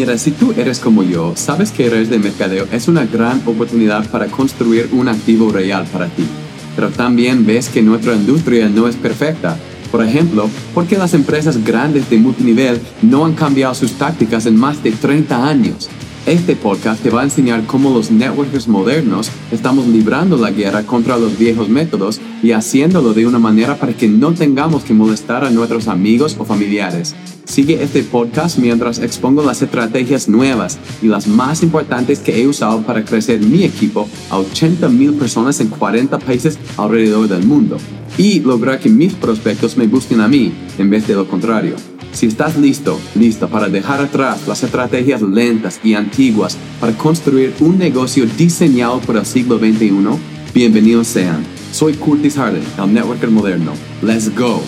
Si 0.00 0.30
tú 0.30 0.54
eres 0.56 0.78
como 0.78 1.02
yo, 1.02 1.34
sabes 1.36 1.72
que 1.72 1.90
redes 1.90 2.08
de 2.08 2.18
mercadeo 2.18 2.66
es 2.72 2.88
una 2.88 3.04
gran 3.04 3.42
oportunidad 3.44 4.08
para 4.08 4.28
construir 4.28 4.88
un 4.92 5.08
activo 5.08 5.52
real 5.52 5.86
para 5.92 6.06
ti. 6.06 6.24
Pero 6.74 6.88
también 6.88 7.44
ves 7.44 7.68
que 7.68 7.82
nuestra 7.82 8.14
industria 8.14 8.70
no 8.70 8.88
es 8.88 8.96
perfecta. 8.96 9.58
Por 9.92 10.02
ejemplo, 10.02 10.48
¿por 10.72 10.86
qué 10.86 10.96
las 10.96 11.12
empresas 11.12 11.62
grandes 11.62 12.08
de 12.08 12.16
multinivel 12.16 12.80
no 13.02 13.26
han 13.26 13.34
cambiado 13.34 13.74
sus 13.74 13.92
tácticas 13.92 14.46
en 14.46 14.56
más 14.56 14.82
de 14.82 14.92
30 14.92 15.46
años? 15.46 15.90
Este 16.24 16.56
podcast 16.56 17.02
te 17.02 17.10
va 17.10 17.20
a 17.20 17.24
enseñar 17.24 17.66
cómo 17.66 17.90
los 17.90 18.10
networkers 18.10 18.68
modernos 18.68 19.30
estamos 19.52 19.86
librando 19.86 20.38
la 20.38 20.50
guerra 20.50 20.82
contra 20.82 21.18
los 21.18 21.38
viejos 21.38 21.68
métodos 21.68 22.20
y 22.42 22.52
haciéndolo 22.52 23.12
de 23.12 23.26
una 23.26 23.38
manera 23.38 23.76
para 23.76 23.92
que 23.92 24.08
no 24.08 24.32
tengamos 24.32 24.84
que 24.84 24.94
molestar 24.94 25.44
a 25.44 25.50
nuestros 25.50 25.88
amigos 25.88 26.36
o 26.38 26.44
familiares. 26.44 27.14
Sigue 27.44 27.82
este 27.82 28.02
podcast 28.04 28.58
mientras 28.58 29.00
expongo 29.00 29.42
las 29.42 29.60
estrategias 29.60 30.28
nuevas 30.28 30.78
y 31.02 31.06
las 31.06 31.26
más 31.26 31.62
importantes 31.62 32.20
que 32.20 32.40
he 32.40 32.46
usado 32.46 32.82
para 32.82 33.04
crecer 33.04 33.40
mi 33.40 33.64
equipo 33.64 34.08
a 34.30 34.38
80 34.38 34.88
mil 34.88 35.14
personas 35.14 35.60
en 35.60 35.68
40 35.68 36.18
países 36.20 36.58
alrededor 36.76 37.26
del 37.28 37.44
mundo 37.44 37.76
y 38.16 38.40
lograr 38.40 38.78
que 38.78 38.88
mis 38.88 39.14
prospectos 39.14 39.76
me 39.76 39.86
busquen 39.86 40.20
a 40.20 40.28
mí 40.28 40.52
en 40.78 40.90
vez 40.90 41.08
de 41.08 41.14
lo 41.14 41.26
contrario. 41.26 41.74
Si 42.12 42.26
estás 42.26 42.56
listo, 42.56 43.00
lista 43.14 43.46
para 43.46 43.68
dejar 43.68 44.00
atrás 44.00 44.46
las 44.46 44.62
estrategias 44.62 45.22
lentas 45.22 45.80
y 45.82 45.94
antiguas 45.94 46.56
para 46.80 46.96
construir 46.96 47.54
un 47.60 47.78
negocio 47.78 48.26
diseñado 48.36 49.00
para 49.00 49.20
el 49.20 49.26
siglo 49.26 49.58
XXI, 49.58 50.00
bienvenidos 50.52 51.06
sean. 51.06 51.59
Soy 51.72 51.94
Curtis 51.94 52.36
Harden, 52.36 52.64
el 52.78 52.92
networker 52.92 53.30
moderno. 53.30 53.72
Let's 54.02 54.28
go. 54.36 54.60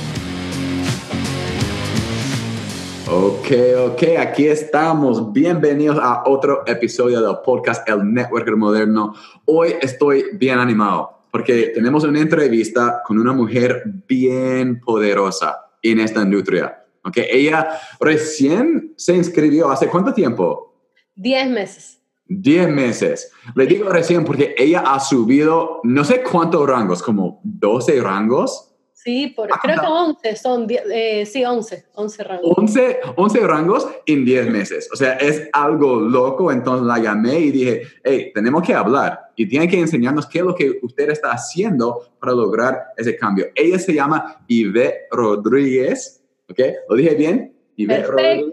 Ok, 3.10 3.51
ok, 3.88 4.02
aquí 4.20 4.47
estamos. 4.47 5.32
Bienvenidos 5.32 5.99
a 6.01 6.23
otro 6.27 6.62
episodio 6.65 7.21
del 7.21 7.38
podcast 7.45 7.87
El 7.88 8.15
Networker 8.15 8.57
Moderno. 8.57 9.15
Hoy 9.46 9.74
estoy 9.80 10.27
bien 10.35 10.60
animado 10.60 11.27
porque 11.32 11.73
tenemos 11.74 12.04
una 12.04 12.21
entrevista 12.21 13.02
con 13.05 13.18
una 13.18 13.32
mujer 13.32 13.82
bien 14.07 14.80
poderosa 14.80 15.57
en 15.82 15.99
esta 15.99 16.23
industria. 16.23 16.84
Ok, 17.05 17.16
ella 17.16 17.80
recién 17.99 18.95
se 18.96 19.16
inscribió 19.16 19.71
hace 19.71 19.88
cuánto 19.88 20.15
tiempo? 20.15 20.73
Diez 21.16 21.51
meses. 21.51 22.02
Diez 22.41 22.69
meses. 22.69 23.33
Le 23.55 23.66
digo 23.66 23.88
recién 23.88 24.25
porque 24.25 24.55
ella 24.57 24.80
ha 24.80 25.01
subido 25.01 25.80
no 25.85 26.05
sé 26.05 26.23
cuántos 26.23 26.66
rangos, 26.69 27.02
como 27.02 27.41
12 27.45 28.01
rangos. 28.01 28.69
Sí, 28.93 29.33
por, 29.35 29.49
creo 29.49 29.80
que 29.80 29.87
11 29.87 30.37
son, 30.37 30.66
eh, 30.71 31.27
sí, 31.27 31.45
11, 31.45 31.87
11 31.95 32.24
rangos. 32.24 32.52
11, 32.57 33.01
11 33.16 33.41
rangos 33.41 33.89
en 34.07 34.24
10 34.24 34.51
meses. 34.51 34.89
O 34.93 34.97
sea, 34.97 35.15
es 35.15 35.49
algo 35.52 35.97
loco. 35.97 36.52
Entonces 36.52 36.87
la 36.87 36.99
llamé 36.99 37.41
y 37.41 37.51
dije, 37.51 37.83
hey, 38.05 38.30
tenemos 38.33 38.63
que 38.63 38.74
hablar 38.74 39.33
y 39.35 39.49
tiene 39.49 39.67
que 39.67 39.80
enseñarnos 39.80 40.29
qué 40.29 40.39
es 40.39 40.45
lo 40.45 40.55
que 40.55 40.79
usted 40.83 41.11
está 41.11 41.33
haciendo 41.33 42.15
para 42.21 42.33
lograr 42.33 42.80
ese 42.96 43.17
cambio. 43.17 43.46
Ella 43.57 43.79
se 43.80 43.93
llama 43.93 44.45
Ive 44.46 45.09
Rodríguez 45.11 46.23
¿Ok? 46.52 46.59
¿Lo 46.89 46.96
dije 46.96 47.15
bien? 47.15 47.55
Perfecto. 47.87 48.52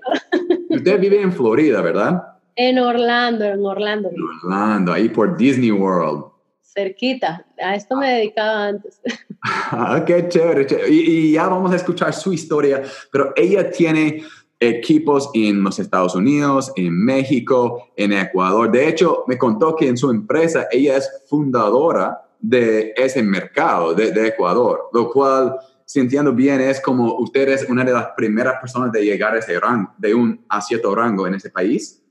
Usted 0.70 1.00
vive 1.00 1.22
en 1.22 1.34
Florida, 1.34 1.82
¿verdad? 1.82 2.39
En 2.62 2.78
Orlando, 2.78 3.46
en 3.46 3.66
Orlando. 3.66 4.10
En 4.10 4.22
Orlando, 4.22 4.92
ahí 4.92 5.08
por 5.08 5.38
Disney 5.38 5.72
World. 5.72 6.26
Cerquita, 6.62 7.46
a 7.58 7.74
esto 7.74 7.96
me 7.96 8.16
dedicaba 8.16 8.68
antes. 8.68 9.00
ah, 9.42 10.04
qué 10.06 10.28
chévere. 10.28 10.68
Y, 10.90 11.32
ya 11.32 11.48
vamos 11.48 11.72
a 11.72 11.78
escuchar 11.78 12.14
su 12.14 12.34
historia, 12.34 12.84
pero 13.14 13.32
ella 13.38 13.72
tiene 13.72 14.24
equipos 14.60 15.30
en 15.34 15.64
los 15.64 15.80
Estados 15.80 16.16
Unidos, 16.16 16.74
en 16.76 16.94
México, 17.02 17.94
en 17.96 18.12
Ecuador. 18.12 18.70
De 18.70 18.90
hecho, 18.90 19.24
me 19.26 19.38
contó 19.38 19.74
que 19.74 19.88
en 19.88 19.96
su 19.96 20.10
empresa 20.10 20.68
ella 20.70 20.98
es 20.98 21.10
fundadora 21.30 22.30
de 22.42 22.92
ese 22.98 23.24
mercado 23.24 23.94
de, 23.94 24.12
de 24.12 24.28
Ecuador, 24.28 24.90
lo 24.92 25.10
cual 25.10 25.56
si 25.86 26.02
entiendo 26.02 26.34
bien, 26.34 26.60
es 26.60 26.82
como 26.82 27.16
usted 27.20 27.48
es 27.48 27.70
una 27.70 27.86
de 27.86 27.94
las 27.94 28.10
primeras 28.18 28.60
personas 28.60 28.92
de 28.92 29.06
llegar 29.06 29.34
a 29.34 29.40
ese 29.40 29.58
rango, 29.58 29.94
de 29.98 30.14
un 30.14 30.46
a 30.50 30.60
cierto 30.60 30.94
rango 30.94 31.26
en 31.26 31.36
ese 31.36 31.52
país. 31.52 32.04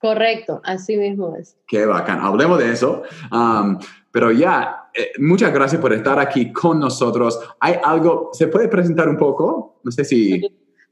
Correcto, 0.00 0.60
así 0.64 0.96
mismo 0.96 1.34
es. 1.36 1.56
Qué 1.66 1.84
bacán. 1.84 2.20
Hablemos 2.20 2.58
de 2.58 2.72
eso. 2.72 3.02
Um, 3.32 3.78
pero 4.12 4.30
ya, 4.30 4.88
eh, 4.94 5.12
muchas 5.18 5.52
gracias 5.52 5.80
por 5.80 5.92
estar 5.92 6.18
aquí 6.18 6.52
con 6.52 6.78
nosotros. 6.78 7.38
¿Hay 7.60 7.74
algo, 7.82 8.30
se 8.32 8.46
puede 8.46 8.68
presentar 8.68 9.08
un 9.08 9.16
poco? 9.16 9.80
No 9.82 9.90
sé 9.90 10.04
si... 10.04 10.40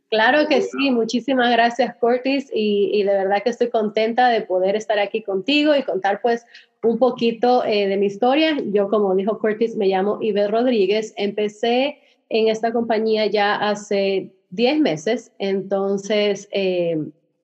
Claro 0.09 0.47
que 0.49 0.63
sí, 0.63 0.93
muchísimas 0.93 1.51
gracias 1.51 1.97
Curtis 1.97 2.49
y, 2.55 2.91
y, 2.95 3.03
de 3.03 3.13
verdad 3.13 3.43
que 3.43 3.51
estoy 3.51 3.71
contenta 3.71 4.29
de 4.29 4.43
poder 4.43 4.77
estar 4.77 5.01
aquí 5.01 5.21
contigo 5.25 5.75
y 5.75 5.83
contar 5.83 6.21
pues 6.23 6.47
un 6.85 6.99
poquito 6.99 7.65
eh, 7.65 7.89
de 7.89 7.97
mi 7.97 8.07
historia. 8.07 8.57
Yo 8.67 8.89
como 8.89 9.17
dijo 9.17 9.39
Curtis 9.41 9.75
me 9.77 9.89
llamo 9.89 10.19
Ives 10.23 10.49
Rodríguez, 10.49 11.13
empecé 11.17 11.99
en 12.29 12.47
esta 12.49 12.73
compañía 12.73 13.27
ya 13.27 13.57
hace 13.57 14.33
10 14.51 14.81
meses, 14.81 15.33
entonces 15.39 16.49
eh, 16.53 16.99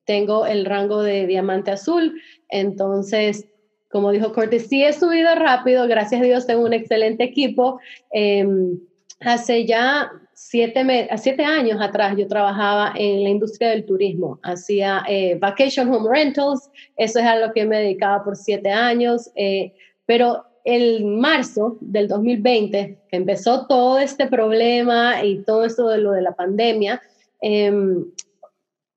tengo 0.05 0.45
el 0.45 0.65
rango 0.65 1.01
de 1.01 1.27
diamante 1.27 1.71
azul, 1.71 2.21
entonces 2.49 3.47
como 3.93 4.11
dijo 4.11 4.33
Curtis, 4.33 4.67
sí 4.69 4.83
he 4.83 4.91
subido 4.91 5.35
rápido, 5.35 5.87
gracias 5.87 6.19
a 6.19 6.23
Dios 6.23 6.47
tengo 6.47 6.65
un 6.65 6.73
excelente 6.73 7.23
equipo. 7.23 7.79
Em, 8.11 8.79
hace 9.19 9.67
ya 9.67 10.11
siete, 10.33 10.83
siete 11.17 11.45
años 11.45 11.79
atrás 11.79 12.15
yo 12.17 12.27
trabajaba 12.27 12.91
en 12.95 13.23
la 13.23 13.29
industria 13.29 13.69
del 13.69 13.85
turismo, 13.85 14.39
hacía 14.41 15.03
eh, 15.07 15.37
vacation 15.39 15.93
home 15.93 16.09
rentals, 16.11 16.71
eso 16.97 17.19
es 17.19 17.25
a 17.25 17.35
lo 17.35 17.53
que 17.53 17.65
me 17.65 17.77
dedicaba 17.77 18.23
por 18.23 18.35
siete 18.35 18.71
años, 18.71 19.29
eh, 19.35 19.73
pero 20.07 20.43
el 20.65 21.05
marzo 21.05 21.77
del 21.79 22.07
2020, 22.07 22.97
que 23.07 23.15
empezó 23.15 23.67
todo 23.67 23.99
este 23.99 24.25
problema 24.25 25.23
y 25.23 25.43
todo 25.43 25.65
esto 25.65 25.87
de 25.87 25.99
lo 25.99 26.13
de 26.13 26.23
la 26.23 26.31
pandemia, 26.31 26.99
em, 27.41 28.05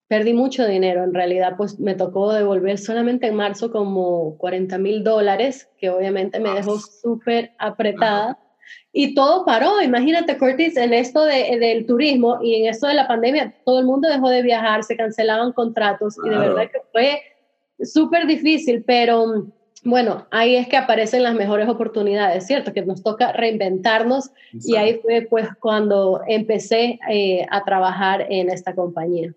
perdí 0.09 0.33
mucho 0.33 0.67
dinero. 0.67 1.05
En 1.05 1.15
realidad, 1.15 1.55
pues 1.57 1.79
me 1.81 1.95
tocó 1.95 2.33
devolver 2.33 2.79
solamente 2.79 3.27
en 3.27 3.35
marzo 3.35 3.71
como 3.71 4.37
40 4.39 4.79
mil 4.79 5.05
dólares, 5.05 5.69
que 5.79 5.91
obviamente 5.91 6.41
me 6.41 6.51
dejó 6.51 6.79
súper 6.79 7.53
apretada 7.59 8.39
y 8.93 9.15
todo 9.15 9.45
paró. 9.45 9.83
Imagínate, 9.83 10.39
Curtis, 10.39 10.77
en 10.77 10.95
esto 10.95 11.25
de, 11.25 11.59
del 11.59 11.87
turismo 11.87 12.39
y 12.43 12.55
en 12.55 12.67
esto 12.67 12.87
de 12.87 12.95
la 12.95 13.09
pandemia, 13.09 13.55
todo 13.65 13.81
el 13.81 13.87
mundo 13.87 14.09
dejó 14.09 14.29
de 14.29 14.43
viajar, 14.43 14.85
se 14.85 14.97
cancelaban 14.97 15.53
contratos 15.53 16.17
y 16.25 16.29
de 16.29 16.39
verdad 16.39 16.71
que 16.71 16.81
fue 16.93 17.21
súper 17.85 18.27
difícil, 18.27 18.85
pero 18.87 19.49
bueno, 19.85 20.27
ahí 20.31 20.57
es 20.57 20.67
que 20.67 20.77
aparecen 20.77 21.23
las 21.23 21.35
mejores 21.35 21.69
oportunidades, 21.69 22.47
¿cierto? 22.47 22.73
Que 22.73 22.85
nos 22.85 23.03
toca 23.03 23.33
reinventarnos 23.33 24.31
y 24.53 24.77
ahí 24.77 24.99
fue 25.03 25.27
pues 25.29 25.49
cuando 25.61 26.23
empecé 26.27 26.99
eh, 27.09 27.47
a 27.51 27.65
trabajar 27.65 28.27
en 28.31 28.51
esta 28.51 28.75
compañía. 28.75 29.33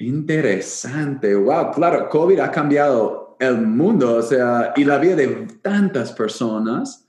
Interesante, 0.00 1.34
wow, 1.34 1.72
claro, 1.72 2.08
COVID 2.08 2.40
ha 2.40 2.50
cambiado 2.50 3.36
el 3.38 3.58
mundo, 3.58 4.16
o 4.16 4.22
sea, 4.22 4.72
y 4.74 4.84
la 4.84 4.96
vida 4.96 5.14
de 5.14 5.46
tantas 5.60 6.10
personas 6.12 7.06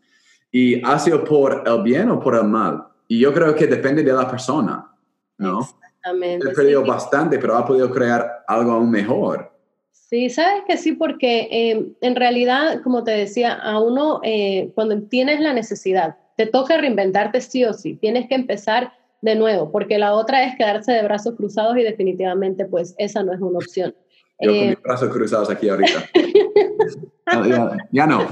y 0.52 0.86
ha 0.86 1.00
sido 1.00 1.24
por 1.24 1.64
el 1.66 1.84
bien 1.84 2.10
o 2.10 2.20
por 2.20 2.36
el 2.36 2.44
mal. 2.44 2.84
Y 3.08 3.20
yo 3.20 3.34
creo 3.34 3.56
que 3.56 3.66
depende 3.66 4.04
de 4.04 4.12
la 4.12 4.30
persona, 4.30 4.92
¿no? 5.38 5.62
Exactamente. 5.62 6.50
He 6.50 6.54
perdido 6.54 6.86
bastante, 6.86 7.40
pero 7.40 7.56
ha 7.56 7.66
podido 7.66 7.90
crear 7.90 8.44
algo 8.46 8.74
aún 8.74 8.92
mejor. 8.92 9.54
Sí, 9.92 10.30
sabes 10.30 10.64
que 10.68 10.76
sí, 10.76 10.92
porque 10.92 11.48
eh, 11.50 11.94
en 12.02 12.16
realidad, 12.18 12.82
como 12.84 13.06
te 13.06 13.12
decía, 13.12 13.54
a 13.54 13.80
uno, 13.80 14.20
eh, 14.22 14.70
cuando 14.76 15.02
tienes 15.04 15.40
la 15.40 15.54
necesidad, 15.54 16.18
te 16.36 16.46
toca 16.46 16.76
reinventarte 16.76 17.40
sí 17.40 17.64
o 17.64 17.74
sí, 17.74 17.96
tienes 17.96 18.28
que 18.28 18.36
empezar 18.36 18.92
de 19.22 19.36
nuevo, 19.36 19.72
porque 19.72 19.98
la 19.98 20.14
otra 20.14 20.44
es 20.44 20.56
quedarse 20.56 20.92
de 20.92 21.04
brazos 21.04 21.36
cruzados 21.36 21.78
y 21.78 21.84
definitivamente 21.84 22.66
pues 22.66 22.96
esa 22.98 23.24
no 23.24 23.34
es 23.34 23.40
una 23.40 23.60
opción. 23.60 23.96
Yo 24.40 24.50
con 24.50 24.60
eh, 24.60 24.68
mis 24.70 24.82
brazos 24.82 25.10
cruzados 25.10 25.50
aquí 25.50 25.70
ahorita. 25.70 26.10
ya, 27.92 28.08
no. 28.08 28.28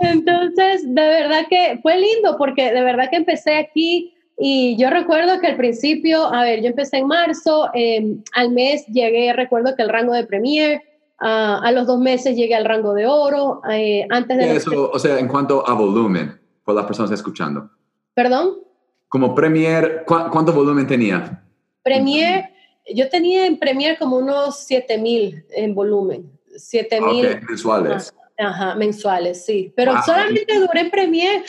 Entonces, 0.00 0.82
de 0.84 1.02
verdad 1.02 1.46
que 1.50 1.80
fue 1.82 1.98
lindo 1.98 2.36
porque 2.38 2.72
de 2.72 2.82
verdad 2.82 3.10
que 3.10 3.16
empecé 3.16 3.56
aquí 3.56 4.14
y 4.38 4.76
yo 4.76 4.88
recuerdo 4.88 5.40
que 5.40 5.48
al 5.48 5.56
principio, 5.56 6.32
a 6.32 6.44
ver, 6.44 6.60
yo 6.62 6.68
empecé 6.68 6.98
en 6.98 7.08
marzo, 7.08 7.70
em, 7.74 8.22
al 8.34 8.52
mes 8.52 8.86
llegué, 8.86 9.32
recuerdo 9.32 9.74
que 9.74 9.82
el 9.82 9.88
rango 9.88 10.12
de 10.12 10.24
Premier, 10.24 10.80
ah, 11.18 11.60
a 11.64 11.72
los 11.72 11.88
dos 11.88 11.98
meses 11.98 12.36
llegué 12.36 12.54
al 12.54 12.64
rango 12.64 12.94
de 12.94 13.06
oro, 13.06 13.60
eh, 13.68 14.06
antes 14.10 14.38
de... 14.38 14.54
Eso, 14.54 14.92
o 14.92 14.98
sea, 15.00 15.18
en 15.18 15.26
cuanto 15.26 15.68
a 15.68 15.74
volumen, 15.74 16.38
por 16.62 16.76
las 16.76 16.86
personas 16.86 17.10
escuchando. 17.10 17.68
¿Perdón? 18.14 18.67
Como 19.08 19.34
Premier, 19.34 20.04
¿cuánto 20.06 20.52
volumen 20.52 20.86
tenía? 20.86 21.42
Premier 21.82 22.50
yo 22.94 23.08
tenía 23.08 23.46
en 23.46 23.58
Premier 23.58 23.98
como 23.98 24.16
unos 24.16 24.60
7 24.60 24.98
mil 24.98 25.44
en 25.50 25.74
volumen. 25.74 26.30
7 26.56 27.00
mil. 27.00 27.40
mensuales. 27.48 28.14
Ajá, 28.36 28.74
mensuales, 28.74 29.44
sí. 29.44 29.72
Pero 29.74 30.00
solamente 30.04 30.58
duré 30.58 30.80
en 30.80 30.90
Premier 30.90 31.42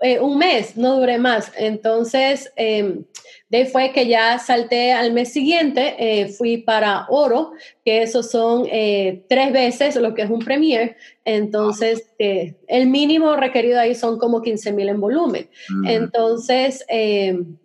eh, 0.00 0.20
un 0.20 0.38
mes, 0.38 0.76
no 0.76 0.96
duré 0.96 1.18
más. 1.18 1.52
Entonces, 1.56 2.52
em, 2.56 3.04
de 3.48 3.58
ahí 3.58 3.64
fue 3.66 3.92
que 3.92 4.06
ya 4.06 4.38
salté 4.38 4.92
al 4.92 5.12
mes 5.12 5.32
siguiente, 5.32 5.94
eh, 5.98 6.28
fui 6.28 6.58
para 6.58 7.06
oro, 7.08 7.52
que 7.84 8.02
eso 8.02 8.22
son 8.22 8.66
eh, 8.70 9.24
tres 9.28 9.52
veces 9.52 9.96
lo 9.96 10.14
que 10.14 10.22
es 10.22 10.30
un 10.30 10.40
premier. 10.40 10.96
Entonces, 11.24 12.12
eh, 12.18 12.54
el 12.66 12.86
mínimo 12.88 13.36
requerido 13.36 13.80
ahí 13.80 13.94
son 13.94 14.18
como 14.18 14.42
15 14.42 14.72
mil 14.72 14.88
en 14.88 15.00
volumen. 15.00 15.48
Mm. 15.68 15.86
Entonces, 15.86 16.84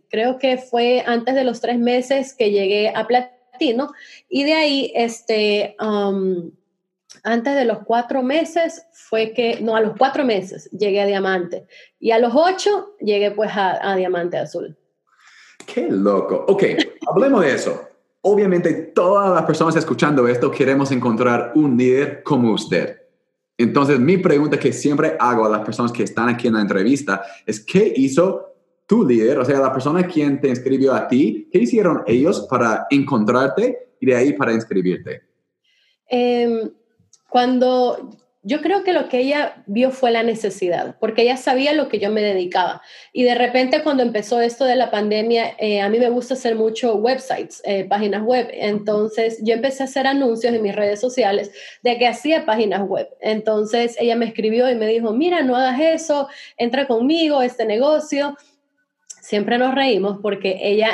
creo 0.10 0.38
que 0.38 0.58
fue 0.58 1.04
antes 1.06 1.36
de 1.36 1.44
los 1.44 1.62
tres 1.62 1.80
meses 1.80 2.36
que 2.36 2.52
llegué 2.52 2.90
a 2.90 3.08
platino 3.08 3.32
y 4.30 4.44
de 4.44 4.54
ahí, 4.54 4.92
este, 4.96 5.76
um, 5.80 6.52
antes 7.24 7.56
de 7.56 7.66
los 7.66 7.80
cuatro 7.86 8.24
meses 8.24 8.86
fue 8.92 9.34
que, 9.34 9.60
no, 9.62 9.76
a 9.76 9.82
los 9.82 9.96
cuatro 9.98 10.26
meses 10.26 10.70
llegué 10.72 11.02
a 11.02 11.06
diamante 11.06 11.66
y 12.00 12.12
a 12.12 12.20
los 12.20 12.34
ocho 12.36 12.96
llegué 13.00 13.32
pues 13.32 13.52
a 13.54 13.96
diamante 13.96 14.38
azul. 14.38 14.78
Qué 15.66 15.88
loco. 15.90 16.46
Ok, 16.48 16.64
hablemos 17.08 17.42
de 17.42 17.54
eso. 17.54 17.82
Obviamente 18.22 18.74
todas 18.74 19.34
las 19.34 19.44
personas 19.44 19.76
escuchando 19.76 20.28
esto 20.28 20.52
queremos 20.52 20.92
encontrar 20.92 21.54
un 21.56 21.78
líder 21.78 22.24
como 22.24 22.52
usted. 22.54 22.98
Entonces 23.58 24.00
mi 24.00 24.18
pregunta 24.18 24.60
que 24.60 24.74
siempre 24.74 25.16
hago 25.20 25.46
a 25.46 25.50
las 25.50 25.62
personas 25.62 25.92
que 25.92 26.04
están 26.04 26.30
aquí 26.30 26.48
en 26.48 26.56
la 26.56 26.62
entrevista 26.62 27.24
es, 27.46 27.60
¿qué 27.60 27.94
hizo 27.96 28.52
tu 28.92 29.08
líder, 29.08 29.40
o 29.40 29.46
sea, 29.46 29.58
la 29.60 29.72
persona 29.72 30.06
quien 30.06 30.42
te 30.42 30.50
inscribió 30.50 30.94
a 30.94 31.08
ti, 31.08 31.48
¿qué 31.50 31.60
hicieron 31.60 32.04
ellos 32.08 32.46
para 32.50 32.88
encontrarte 32.90 33.96
y 34.02 34.06
de 34.06 34.16
ahí 34.18 34.34
para 34.34 34.52
inscribirte? 34.52 35.22
Em, 36.10 36.70
cuando 37.30 38.10
yo 38.44 38.62
creo 38.62 38.84
que 38.84 38.92
lo 38.92 39.08
que 39.08 39.20
ella 39.20 39.64
vio 39.68 39.92
fue 39.92 40.10
la 40.10 40.24
necesidad, 40.24 40.96
porque 41.00 41.22
ella 41.22 41.38
sabía 41.38 41.74
lo 41.74 41.90
que 41.90 42.00
yo 42.00 42.10
me 42.10 42.22
dedicaba. 42.22 42.82
Y 43.14 43.24
de 43.24 43.36
repente 43.36 43.84
cuando 43.84 44.02
empezó 44.02 44.42
esto 44.42 44.66
de 44.66 44.76
la 44.76 44.90
pandemia, 44.90 45.56
eh, 45.60 45.82
a 45.82 45.90
mí 45.90 46.00
me 46.00 46.10
gusta 46.10 46.34
hacer 46.34 46.56
mucho 46.56 46.96
websites, 46.96 47.62
eh, 47.66 47.86
páginas 47.86 48.24
web. 48.24 48.50
Entonces 48.52 49.40
yo 49.44 49.54
empecé 49.54 49.84
a 49.84 49.86
hacer 49.86 50.08
anuncios 50.08 50.56
en 50.56 50.64
mis 50.64 50.76
redes 50.76 51.00
sociales 51.00 51.52
de 51.84 52.00
que 52.00 52.08
hacía 52.08 52.46
páginas 52.46 52.82
web. 52.88 53.08
Entonces 53.22 53.96
ella 54.00 54.16
me 54.16 54.26
escribió 54.26 54.70
y 54.72 54.76
me 54.76 54.88
dijo, 54.88 55.14
mira, 55.14 55.44
no 55.44 55.56
hagas 55.56 55.80
eso, 55.80 56.28
entra 56.58 56.88
conmigo, 56.88 57.44
este 57.44 57.66
negocio 57.66 58.36
siempre 59.22 59.58
nos 59.58 59.74
reímos 59.76 60.18
porque 60.22 60.58
ella 60.62 60.90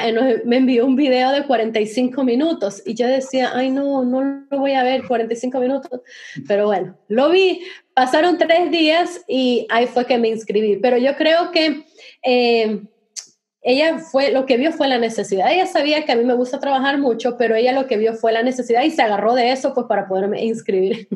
me 0.45 0.57
envió 0.57 0.85
un 0.85 0.95
video 0.95 1.31
de 1.31 1.45
45 1.45 2.23
minutos 2.23 2.83
y 2.85 2.93
yo 2.93 3.07
decía, 3.07 3.51
ay 3.55 3.71
no, 3.71 4.03
no 4.03 4.45
lo 4.49 4.59
voy 4.59 4.73
a 4.73 4.83
ver 4.83 5.07
45 5.07 5.59
minutos, 5.59 6.01
pero 6.47 6.65
bueno, 6.65 6.97
lo 7.07 7.31
vi, 7.31 7.61
pasaron 7.93 8.37
tres 8.37 8.69
días 8.69 9.21
y 9.27 9.65
ahí 9.69 9.87
fue 9.87 10.05
que 10.05 10.17
me 10.17 10.27
inscribí, 10.27 10.75
pero 10.75 10.97
yo 10.97 11.15
creo 11.15 11.51
que 11.51 11.85
eh, 12.21 12.81
ella 13.61 13.99
fue, 13.99 14.31
lo 14.31 14.45
que 14.45 14.57
vio 14.57 14.73
fue 14.73 14.89
la 14.89 14.99
necesidad, 14.99 15.51
ella 15.51 15.65
sabía 15.65 16.03
que 16.05 16.11
a 16.11 16.17
mí 16.17 16.25
me 16.25 16.35
gusta 16.35 16.59
trabajar 16.59 16.97
mucho, 16.97 17.37
pero 17.37 17.55
ella 17.55 17.71
lo 17.71 17.87
que 17.87 17.97
vio 17.97 18.13
fue 18.13 18.33
la 18.33 18.43
necesidad 18.43 18.83
y 18.83 18.91
se 18.91 19.01
agarró 19.01 19.33
de 19.33 19.51
eso 19.51 19.73
pues 19.73 19.87
para 19.87 20.07
poderme 20.07 20.43
inscribir. 20.43 21.07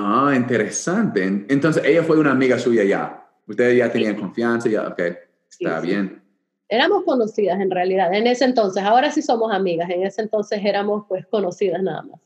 Ah, 0.00 0.32
interesante. 0.36 1.24
Entonces, 1.48 1.82
ella 1.84 2.04
fue 2.04 2.20
una 2.20 2.30
amiga 2.30 2.56
suya 2.56 2.84
ya. 2.84 3.28
Ustedes 3.48 3.78
ya 3.78 3.90
tenían 3.90 4.14
confianza, 4.14 4.68
ya, 4.68 4.86
ok, 4.86 5.02
está 5.50 5.80
bien 5.80 6.22
éramos 6.68 7.04
conocidas 7.04 7.60
en 7.60 7.70
realidad, 7.70 8.12
en 8.12 8.26
ese 8.26 8.44
entonces, 8.44 8.82
ahora 8.82 9.10
sí 9.10 9.22
somos 9.22 9.52
amigas, 9.52 9.88
en 9.90 10.02
ese 10.02 10.22
entonces 10.22 10.60
éramos 10.62 11.04
pues 11.08 11.26
conocidas 11.26 11.82
nada 11.82 12.02
más. 12.02 12.20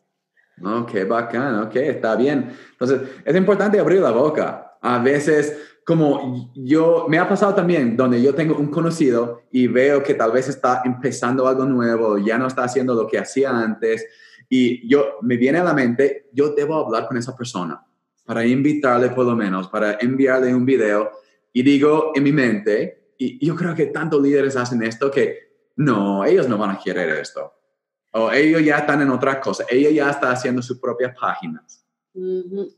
Ok, 0.83 1.09
bacán, 1.09 1.61
ok, 1.63 1.77
está 1.77 2.15
bien. 2.17 2.51
Entonces, 2.73 3.01
es 3.25 3.37
importante 3.37 3.81
abrir 3.81 4.01
la 4.01 4.11
boca. 4.11 4.77
A 4.81 4.99
veces, 4.99 5.79
como 5.85 6.53
yo, 6.55 7.07
me 7.09 7.19
ha 7.19 7.29
pasado 7.29 7.55
también, 7.55 7.97
donde 7.97 8.21
yo 8.21 8.35
tengo 8.35 8.57
un 8.57 8.69
conocido 8.69 9.43
y 9.51 9.67
veo 9.67 10.03
que 10.03 10.15
tal 10.15 10.33
vez 10.33 10.49
está 10.49 10.83
empezando 10.85 11.47
algo 11.47 11.65
nuevo, 11.65 12.19
ya 12.19 12.39
no 12.39 12.47
está 12.47 12.65
haciendo 12.65 12.95
lo 12.95 13.07
que 13.07 13.19
hacía 13.19 13.51
antes, 13.51 14.07
y 14.49 14.87
yo, 14.89 15.19
me 15.23 15.37
viene 15.37 15.59
a 15.59 15.65
la 15.65 15.73
mente, 15.73 16.29
yo 16.33 16.51
debo 16.51 16.77
hablar 16.77 17.09
con 17.09 17.17
esa 17.17 17.35
persona 17.35 17.85
para 18.25 18.45
invitarle 18.45 19.09
por 19.09 19.25
lo 19.25 19.35
menos, 19.35 19.69
para 19.69 19.99
enviarle 20.01 20.55
un 20.55 20.67
video, 20.67 21.11
y 21.53 21.63
digo 21.63 22.13
en 22.15 22.23
mi 22.23 22.33
mente, 22.33 23.02
y 23.19 23.45
yo 23.45 23.55
creo 23.55 23.75
que 23.75 23.87
tantos 23.87 24.21
líderes 24.23 24.57
hacen 24.57 24.83
esto 24.83 25.11
que 25.11 25.53
no, 25.77 26.25
ellos 26.25 26.49
no 26.49 26.59
van 26.59 26.71
a 26.71 26.79
querer 26.79 27.09
esto. 27.11 27.53
O 28.13 28.31
ellos 28.31 28.63
ya 28.63 28.79
están 28.79 29.01
en 29.01 29.11
otra 29.11 29.41
cosa. 29.41 29.65
Ella 29.71 29.91
ya 29.91 30.11
está 30.11 30.31
haciendo 30.31 30.61
sus 30.63 30.79
propias 30.79 31.17
páginas. 31.19 31.87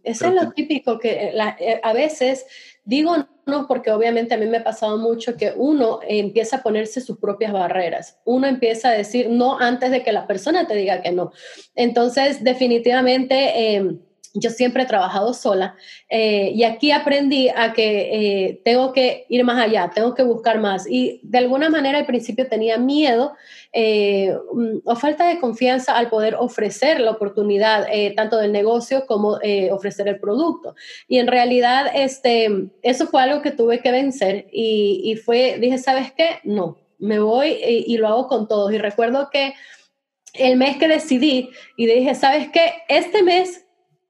Eso 0.05 0.27
es 0.29 0.35
lo 0.35 0.53
típico 0.53 0.97
que 1.01 1.11
eh, 1.11 1.55
eh, 1.59 1.81
a 1.83 1.93
veces 1.93 2.47
digo 2.85 3.17
no 3.47 3.67
porque 3.67 3.91
obviamente 3.91 4.35
a 4.35 4.39
mí 4.39 4.47
me 4.47 4.59
ha 4.59 4.65
pasado 4.65 4.97
mucho 4.97 5.37
que 5.37 5.53
uno 5.57 5.99
empieza 6.07 6.59
a 6.59 6.63
ponerse 6.63 7.01
sus 7.01 7.19
propias 7.19 7.53
barreras. 7.53 8.21
Uno 8.25 8.47
empieza 8.47 8.91
a 8.91 8.93
decir 8.93 9.29
no 9.29 9.59
antes 9.59 9.91
de 9.91 10.05
que 10.05 10.13
la 10.13 10.29
persona 10.29 10.69
te 10.69 10.77
diga 10.77 11.03
que 11.03 11.11
no. 11.11 11.33
Entonces, 11.75 12.45
definitivamente... 12.45 13.77
Eh, 13.77 13.99
yo 14.35 14.51
siempre 14.51 14.83
he 14.83 14.87
trabajado 14.87 15.33
sola 15.33 15.77
eh, 16.09 16.51
y 16.53 16.65
aquí 16.65 16.91
aprendí 16.91 17.49
a 17.49 17.73
que 17.73 18.49
eh, 18.49 18.61
tengo 18.65 18.93
que 18.93 19.27
ir 19.29 19.45
más 19.45 19.65
allá, 19.65 19.91
tengo 19.95 20.15
que 20.15 20.25
buscar 20.25 20.59
más. 20.59 20.87
Y 20.89 21.21
de 21.23 21.39
alguna 21.39 21.71
manera 21.71 21.99
al 21.99 22.07
principio 22.07 22.49
tenía 22.49 22.77
miedo 22.77 23.35
eh, 23.73 24.37
mm, 24.53 24.79
o 24.85 24.97
falta 24.97 25.29
de 25.29 25.39
confianza 25.39 25.97
al 25.97 26.11
poder 26.11 26.35
ofrecer 26.35 27.01
la 27.01 27.13
oportunidad 27.13 27.87
tanto 28.17 28.39
del 28.39 28.51
negocio 28.51 29.07
como 29.07 29.39
ofrecer 29.71 30.09
el 30.09 30.19
producto. 30.19 30.75
Y 31.07 31.19
en 31.19 31.29
realidad 31.29 31.87
este, 31.95 32.49
eso 32.83 33.07
fue 33.07 33.23
algo 33.23 33.41
que 33.41 33.53
tuve 33.53 33.81
que 33.81 33.93
vencer 33.93 34.47
y, 34.53 35.01
y 35.05 35.17
fue, 35.17 35.59
dije, 35.61 35.79
¿sabes 35.79 36.13
qué? 36.13 36.41
No, 36.43 36.79
me 36.99 37.21
voy 37.21 37.51
y, 37.51 37.85
y 37.87 37.97
lo 37.99 38.09
hago 38.09 38.27
con 38.27 38.49
todos. 38.49 38.73
Y 38.73 38.79
recuerdo 38.79 39.31
que 39.31 39.55
el 40.33 40.57
mes 40.57 40.77
que 40.77 40.89
decidí 40.89 41.51
y 41.77 41.87
dije, 41.87 42.15
¿sabes 42.17 42.49
qué? 42.51 42.73
Este 42.89 43.23
mes 43.23 43.64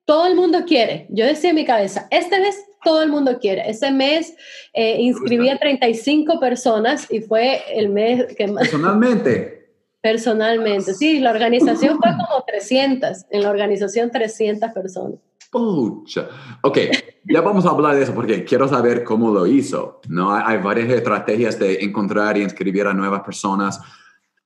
todo 0.04 0.26
el 0.26 0.36
mundo 0.36 0.64
quiere. 0.66 1.06
Yo 1.10 1.24
decía 1.24 1.50
en 1.50 1.56
mi 1.56 1.64
cabeza, 1.64 2.06
este 2.10 2.38
mes 2.40 2.56
todo 2.82 3.02
el 3.02 3.10
mundo 3.10 3.38
quiere. 3.40 3.68
Ese 3.68 3.90
mes 3.90 4.36
eh, 4.74 4.96
inscribí 5.00 5.48
a 5.48 5.58
35 5.58 6.38
personas 6.38 7.10
y 7.10 7.20
fue 7.20 7.62
el 7.72 7.88
mes 7.88 8.34
que 8.36 8.46
más... 8.46 8.68
Personalmente. 8.68 9.64
Personalmente, 10.02 10.92
sí, 10.92 11.18
la 11.18 11.30
organización 11.30 11.98
fue 11.98 12.10
como 12.10 12.44
300, 12.46 13.24
en 13.30 13.42
la 13.42 13.48
organización 13.48 14.10
300 14.10 14.70
personas. 14.72 15.18
Pucha. 15.50 16.28
Ok, 16.60 16.78
ya 17.24 17.40
vamos 17.40 17.64
a 17.64 17.70
hablar 17.70 17.96
de 17.96 18.02
eso 18.02 18.14
porque 18.14 18.44
quiero 18.44 18.68
saber 18.68 19.02
cómo 19.02 19.30
lo 19.30 19.46
hizo. 19.46 20.02
¿no? 20.08 20.34
Hay, 20.34 20.58
varias 20.58 20.90
estrategias 20.90 21.58
de 21.58 21.76
encontrar 21.76 22.36
y 22.36 22.42
inscribir 22.42 22.86
a 22.86 22.92
nuevas 22.92 23.22
personas, 23.22 23.80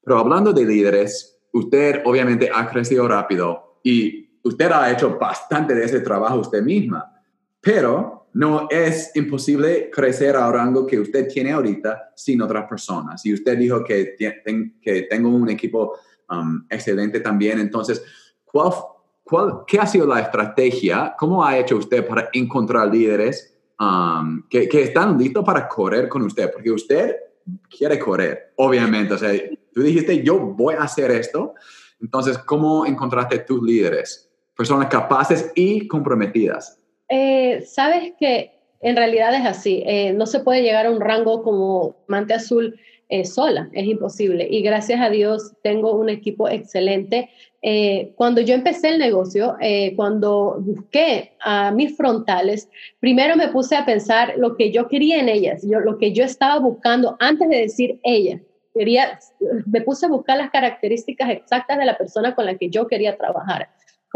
pero 0.04 0.20
hablando 0.20 0.52
de 0.52 0.64
líderes, 0.64 1.40
usted 1.52 2.02
obviamente 2.04 2.50
ha 2.54 2.68
crecido 2.68 3.08
rápido 3.08 3.80
y 3.82 4.27
usted 4.42 4.70
ha 4.70 4.90
hecho 4.90 5.18
bastante 5.18 5.74
de 5.74 5.84
ese 5.84 6.00
trabajo 6.00 6.38
usted 6.40 6.62
misma, 6.62 7.12
pero 7.60 8.18
no 8.34 8.68
es 8.70 9.10
imposible 9.16 9.90
crecer 9.92 10.36
a 10.36 10.50
rango 10.50 10.86
que 10.86 10.98
usted 10.98 11.28
tiene 11.28 11.52
ahorita 11.52 12.12
sin 12.14 12.40
otras 12.42 12.68
personas. 12.68 13.24
Y 13.26 13.34
usted 13.34 13.58
dijo 13.58 13.82
que, 13.82 14.14
que 14.80 15.02
tengo 15.02 15.28
un 15.28 15.48
equipo 15.48 15.94
um, 16.30 16.64
excelente 16.68 17.20
también, 17.20 17.58
entonces, 17.58 18.02
¿cuál, 18.44 18.72
cuál, 19.24 19.64
¿qué 19.66 19.78
ha 19.78 19.86
sido 19.86 20.06
la 20.06 20.20
estrategia? 20.20 21.14
¿Cómo 21.18 21.44
ha 21.44 21.58
hecho 21.58 21.76
usted 21.76 22.06
para 22.06 22.28
encontrar 22.32 22.88
líderes 22.88 23.56
um, 23.80 24.46
que, 24.48 24.68
que 24.68 24.82
están 24.82 25.18
listos 25.18 25.44
para 25.44 25.66
correr 25.66 26.08
con 26.08 26.22
usted? 26.22 26.50
Porque 26.52 26.70
usted 26.70 27.16
quiere 27.68 27.98
correr, 27.98 28.52
obviamente. 28.56 29.14
O 29.14 29.18
sea, 29.18 29.32
tú 29.72 29.82
dijiste, 29.82 30.22
yo 30.22 30.38
voy 30.38 30.74
a 30.74 30.82
hacer 30.82 31.10
esto. 31.10 31.54
Entonces, 32.00 32.38
¿cómo 32.38 32.86
encontraste 32.86 33.40
tus 33.40 33.62
líderes? 33.62 34.27
Personas 34.58 34.88
capaces 34.88 35.52
y 35.54 35.86
comprometidas. 35.86 36.80
Eh, 37.08 37.62
Sabes 37.64 38.12
que 38.18 38.50
en 38.80 38.96
realidad 38.96 39.32
es 39.32 39.46
así. 39.46 39.84
Eh, 39.86 40.12
no 40.12 40.26
se 40.26 40.40
puede 40.40 40.62
llegar 40.62 40.86
a 40.86 40.90
un 40.90 41.00
rango 41.00 41.44
como 41.44 41.94
Mante 42.08 42.34
Azul 42.34 42.78
eh, 43.08 43.24
sola, 43.24 43.70
es 43.72 43.86
imposible. 43.86 44.48
Y 44.50 44.62
gracias 44.62 45.00
a 45.00 45.10
Dios 45.10 45.52
tengo 45.62 45.94
un 45.94 46.08
equipo 46.08 46.48
excelente. 46.48 47.30
cuando 48.16 48.40
yo 48.40 48.54
empecé 48.54 48.88
el 48.90 48.98
negocio, 48.98 49.56
cuando 49.96 50.58
busqué 50.60 51.32
a 51.40 51.72
mis 51.72 51.96
frontales, 51.96 52.68
primero 53.00 53.36
me 53.36 53.48
puse 53.48 53.74
a 53.76 53.84
pensar 53.84 54.34
lo 54.36 54.56
que 54.56 54.70
yo 54.70 54.86
quería 54.88 55.18
en 55.18 55.28
ellas, 55.28 55.62
yo, 55.64 55.80
lo 55.80 55.98
que 55.98 56.12
yo 56.12 56.22
estaba 56.24 56.58
buscando 56.60 57.16
antes 57.18 57.48
de 57.48 57.56
decir 57.56 58.00
ella. 58.04 58.40
Quería, 58.74 59.18
me 59.66 59.80
puse 59.80 60.06
a 60.06 60.08
buscar 60.08 60.36
las 60.36 60.50
características 60.50 61.30
exactas 61.30 61.78
de 61.78 61.84
la 61.84 61.96
persona 61.96 62.34
con 62.34 62.44
la 62.46 62.56
que 62.56 62.70
yo 62.70 62.86
quería 62.86 63.16
trabajar. 63.16 63.68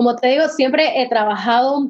Como 0.02 0.16
te 0.16 0.26
digo, 0.30 0.48
siempre 0.48 1.00
he 1.00 1.08
trabajado 1.08 1.88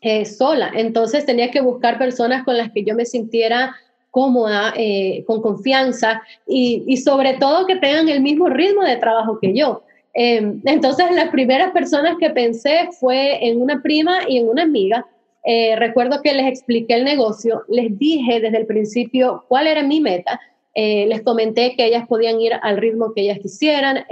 eh, 0.00 0.24
sola, 0.24 0.70
entonces 0.74 1.26
tenía 1.26 1.50
que 1.50 1.60
buscar 1.60 1.98
personas 1.98 2.42
con 2.42 2.56
las 2.56 2.72
que 2.72 2.84
yo 2.84 2.94
me 2.94 3.04
sintiera 3.04 3.76
cómoda, 4.10 4.72
eh, 4.78 5.24
con 5.26 5.42
confianza 5.42 6.22
y, 6.46 6.96
sobre 6.96 7.34
todo 7.34 7.66
que 7.66 7.76
tengan 7.76 8.08
el 8.08 8.22
mismo 8.22 8.48
ritmo 8.48 8.82
de 8.82 8.96
trabajo 8.96 9.38
que 9.38 9.54
yo. 9.54 9.82
Em, 10.14 10.62
entonces, 10.64 11.10
las 11.10 11.28
primeras 11.28 11.70
personas 11.72 12.16
que 12.18 12.30
pensé 12.30 12.88
fue 12.98 13.46
en 13.46 13.60
una 13.60 13.82
prima 13.82 14.20
y 14.26 14.38
en 14.38 14.48
una 14.48 14.62
amiga. 14.62 15.04
Eh, 15.44 15.76
recuerdo 15.76 16.22
que 16.22 16.32
les 16.32 16.46
expliqué 16.46 16.94
el 16.94 17.04
negocio, 17.04 17.64
les 17.68 17.98
dije 17.98 18.40
desde 18.40 18.56
el 18.56 18.66
principio 18.66 19.44
cuál 19.48 19.66
era 19.66 19.82
mi 19.82 20.00
meta 20.00 20.40
Eh, 20.72 21.04
les 21.08 21.22
comenté 21.22 21.74
que 21.74 21.84
ellas 21.84 22.06
podían 22.06 22.40
ir 22.40 22.52
al 22.62 22.76
ritmo 22.76 23.12
que 23.12 23.22
ellas 23.22 23.40
quisieran, 23.42 24.04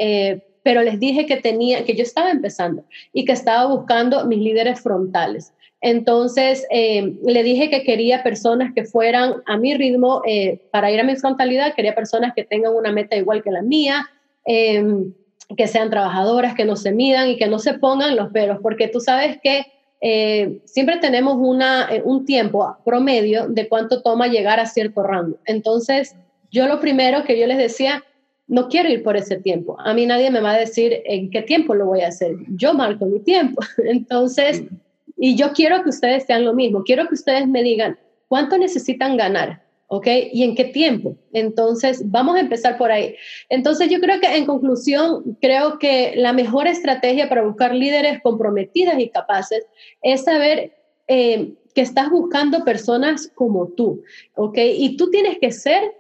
pero 0.63 0.83
les 0.83 0.99
dije 0.99 1.27
que 1.27 1.37
tenía, 1.37 1.85
que 1.85 1.95
yo 1.95 2.03
estaba 2.03 2.31
empezando 2.31 2.85
y 3.13 3.25
que 3.25 3.33
estaba 3.33 3.67
buscando 3.67 4.27
mis 4.27 4.39
líderes 4.39 4.81
frontales. 4.81 5.53
Entonces, 5.81 6.67
eh, 6.71 7.15
le 7.25 7.43
dije 7.43 7.71
que 7.71 7.85
quería 7.85 8.23
personas 8.23 8.73
que 8.75 8.85
fueran 8.85 9.35
a 9.47 9.57
mi 9.57 9.75
ritmo 9.75 10.23
para 10.73 10.91
ir 10.91 11.01
a 11.01 11.05
mi 11.05 11.15
frontalidad, 11.17 11.75
quería 11.75 11.95
personas 11.95 12.33
que 12.35 12.45
tengan 12.45 12.75
una 12.75 12.91
meta 12.91 13.17
igual 13.17 13.43
que 13.43 13.53
la 13.53 13.63
mía, 13.63 14.07
em, 14.45 15.13
que 15.57 15.67
sean 15.67 15.91
trabajadoras, 15.91 16.55
que 16.55 16.65
no 16.65 16.77
se 16.77 16.93
midan 16.93 17.29
y 17.29 17.37
que 17.37 17.47
no 17.47 17.59
se 17.59 17.75
pongan 17.75 18.17
los 18.17 18.31
peros, 18.31 18.59
porque 18.63 18.89
tú 18.89 19.01
sabes 19.01 19.39
que 19.43 19.67
eh, 20.01 20.61
siempre 20.65 20.99
tenemos 20.99 21.37
una, 21.39 21.89
eh, 21.91 22.03
un 22.05 22.25
tiempo 22.25 22.77
promedio 22.85 23.49
de 23.49 23.69
cuánto 23.69 24.03
toma 24.03 24.29
llegar 24.29 24.61
a 24.61 24.67
cierto 24.67 25.03
rango. 25.03 25.39
Entonces, 25.45 26.15
yo 26.51 26.69
lo 26.69 26.81
primero 26.81 27.25
que 27.25 27.39
yo 27.39 27.47
les 27.47 27.59
decía, 27.59 28.05
no 28.49 28.69
quiero 28.69 28.89
ir 28.89 29.03
por 29.03 29.17
ese 29.17 29.37
tiempo. 29.37 29.77
A 29.81 29.95
mí 29.95 30.07
nadie 30.07 30.31
me 30.31 30.41
va 30.41 30.55
a 30.55 30.59
decir 30.59 31.03
en 31.05 31.31
qué 31.31 31.43
tiempo 31.43 31.75
lo 31.75 31.87
voy 31.87 32.01
a 32.01 32.09
hacer. 32.09 32.35
Yo 32.49 32.75
marco 32.75 33.07
mi 33.07 33.21
tiempo. 33.21 33.63
Entonces, 33.79 34.65
y 35.17 35.37
yo 35.37 35.53
quiero 35.53 35.83
que 35.83 35.91
ustedes 35.91 36.25
sean 36.25 36.45
lo 36.45 36.55
mismo. 36.55 36.83
Quiero 36.83 37.07
que 37.09 37.15
ustedes 37.15 37.47
me 37.47 37.63
digan 37.63 37.99
cuánto 38.29 38.59
necesitan 38.59 39.17
ganar 39.17 39.63
¿ok? 39.89 40.07
¿Y 40.33 40.45
en 40.45 40.55
qué 40.55 40.65
tiempo? 40.65 41.17
Entonces, 41.33 42.03
vamos 42.11 42.37
a 42.37 42.41
empezar 42.41 42.79
por 42.79 42.93
ahí. 42.93 43.17
Entonces, 43.49 43.89
yo 43.91 44.01
creo 44.01 44.21
que 44.21 44.37
en 44.37 44.47
conclusión, 44.47 45.37
creo 45.41 45.79
que 45.79 46.13
la 46.17 46.33
mejor 46.33 46.67
estrategia 46.67 47.29
para 47.29 47.43
buscar 47.43 47.75
líderes 47.75 48.21
comprometidas 48.23 48.99
y 48.99 49.09
capaces 49.09 49.67
es 50.03 50.25
saber 50.25 50.75
eh, 51.09 51.55
que 51.75 51.81
estás 51.81 52.11
buscando 52.11 52.65
personas 52.65 53.33
como 53.35 53.69
tú, 53.69 54.03
¿ok? 54.35 54.59
Y 54.59 54.97
tú 54.97 55.11
tienes 55.11 55.39
que 55.39 55.51
ser 55.51 55.95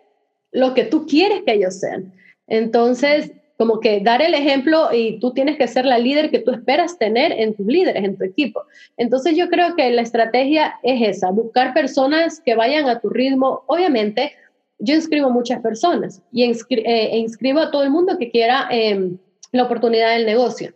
lo 0.52 0.74
que 0.74 0.84
tú 0.84 1.06
quieres 1.06 1.42
que 1.44 1.54
ellos 1.54 1.80
sean. 1.80 2.12
Entonces, 2.48 3.32
como 3.58 3.80
que 3.80 4.00
dar 4.00 4.22
el 4.22 4.34
ejemplo 4.34 4.88
y 4.92 5.18
tú 5.18 5.32
tienes 5.32 5.58
que 5.58 5.66
ser 5.66 5.84
la 5.84 5.98
líder 5.98 6.30
que 6.30 6.38
tú 6.38 6.52
esperas 6.52 6.96
tener 6.96 7.32
en 7.32 7.54
tus 7.54 7.66
líderes, 7.66 8.04
en 8.04 8.16
tu 8.16 8.24
equipo. 8.24 8.62
Entonces 8.96 9.36
yo 9.36 9.48
creo 9.48 9.74
que 9.74 9.90
la 9.90 10.02
estrategia 10.02 10.76
es 10.84 11.16
esa, 11.16 11.30
buscar 11.30 11.74
personas 11.74 12.40
que 12.40 12.54
vayan 12.54 12.88
a 12.88 13.00
tu 13.00 13.10
ritmo. 13.10 13.64
Obviamente, 13.66 14.32
yo 14.78 14.94
inscribo 14.94 15.28
muchas 15.28 15.60
personas 15.60 16.22
y 16.30 16.44
eh, 16.44 16.54
e 16.70 17.18
inscribo 17.18 17.58
a 17.58 17.72
todo 17.72 17.82
el 17.82 17.90
mundo 17.90 18.16
que 18.16 18.30
quiera 18.30 18.68
em, 18.70 19.18
la 19.50 19.64
oportunidad 19.64 20.12
del 20.14 20.24
negocio, 20.24 20.72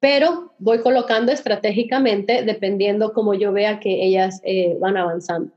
pero 0.00 0.54
voy 0.58 0.78
colocando 0.78 1.30
estratégicamente 1.30 2.42
dependiendo 2.42 3.12
como 3.12 3.34
yo 3.34 3.52
vea 3.52 3.80
que 3.80 4.02
ellas 4.02 4.40
eh, 4.44 4.76
van 4.80 4.96
avanzando. 4.96 5.52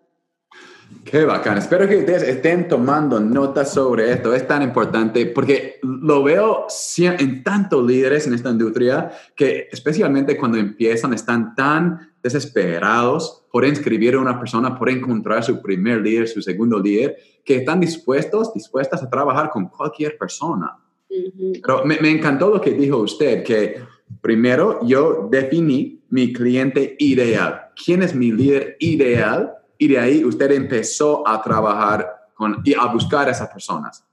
Qué 1.10 1.24
bacán. 1.24 1.58
Espero 1.58 1.88
que 1.88 1.98
ustedes 1.98 2.24
estén 2.24 2.68
tomando 2.68 3.20
notas 3.20 3.74
sobre 3.74 4.12
esto. 4.12 4.34
Es 4.34 4.46
tan 4.46 4.62
importante 4.62 5.26
porque 5.28 5.80
lo 5.82 6.22
veo 6.24 6.68
en 6.98 7.44
tantos 7.44 7.86
líderes 7.86 8.28
en 8.28 8.34
esta 8.34 8.50
industria 8.50 9.12
que 9.36 9.70
especialmente 9.72 10.36
cuando 10.36 10.58
empiezan 10.58 11.14
están 11.14 11.56
tan 11.56 12.12
desesperados 12.22 13.46
por 13.52 13.66
inscribir 13.66 14.16
a 14.16 14.20
una 14.20 14.38
persona, 14.38 14.78
por 14.78 14.90
encontrar 14.90 15.44
su 15.44 15.62
primer 15.62 16.02
líder, 16.02 16.28
su 16.28 16.42
segundo 16.42 16.80
líder, 16.80 17.18
que 17.46 17.58
están 17.58 17.80
dispuestos, 17.80 18.54
dispuestas 18.54 19.02
a 19.02 19.10
trabajar 19.10 19.50
con 19.50 19.70
cualquier 19.70 20.18
persona. 20.18 20.78
Pero 21.08 21.86
me, 21.86 22.00
me 22.02 22.12
encantó 22.12 22.50
lo 22.50 22.60
que 22.60 22.72
dijo 22.72 22.98
usted, 22.98 23.44
que 23.44 23.78
primero 24.20 24.86
yo 24.86 25.30
definí 25.32 26.04
mi 26.10 26.34
cliente 26.34 26.96
ideal. 27.00 27.70
¿Quién 27.82 28.04
es 28.04 28.14
mi 28.14 28.32
líder 28.32 28.76
ideal? 28.80 29.54
Y 29.78 29.88
de 29.88 30.00
ahí 30.00 30.26
usted 30.26 30.52
empezó 30.52 31.28
a 31.28 31.42
trabajar 31.42 32.30
con, 32.34 32.62
y 32.64 32.74
a 32.74 32.86
buscar 32.86 33.28
a 33.28 33.32
esas 33.32 33.50
personas. 33.50 34.04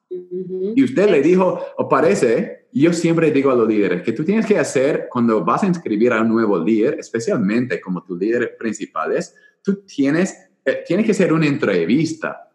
Y 0.77 0.85
usted 0.85 1.11
le 1.11 1.23
dijo, 1.23 1.61
o 1.77 1.89
parece, 1.89 2.69
yo 2.73 2.93
siempre 2.93 3.31
digo 3.31 3.51
a 3.51 3.55
los 3.55 3.69
líderes, 3.69 4.03
que 4.03 4.13
tú 4.13 4.25
tienes 4.25 4.47
que 4.47 4.59
hacer 4.59 5.09
cuando 5.11 5.45
vas 5.45 5.63
a 5.63 5.67
inscribir 5.67 6.13
a 6.13 6.21
un 6.21 6.29
nuevo 6.29 6.59
líder, 6.59 6.99
especialmente 6.99 7.81
como 7.81 8.03
tus 8.03 8.19
líderes 8.19 8.51
principales, 8.59 9.35
tú 9.63 9.83
tienes, 9.85 10.51
eh, 10.65 10.85
tienes 10.87 11.07
que 11.07 11.13
hacer 11.13 11.33
una 11.33 11.47
entrevista. 11.47 12.51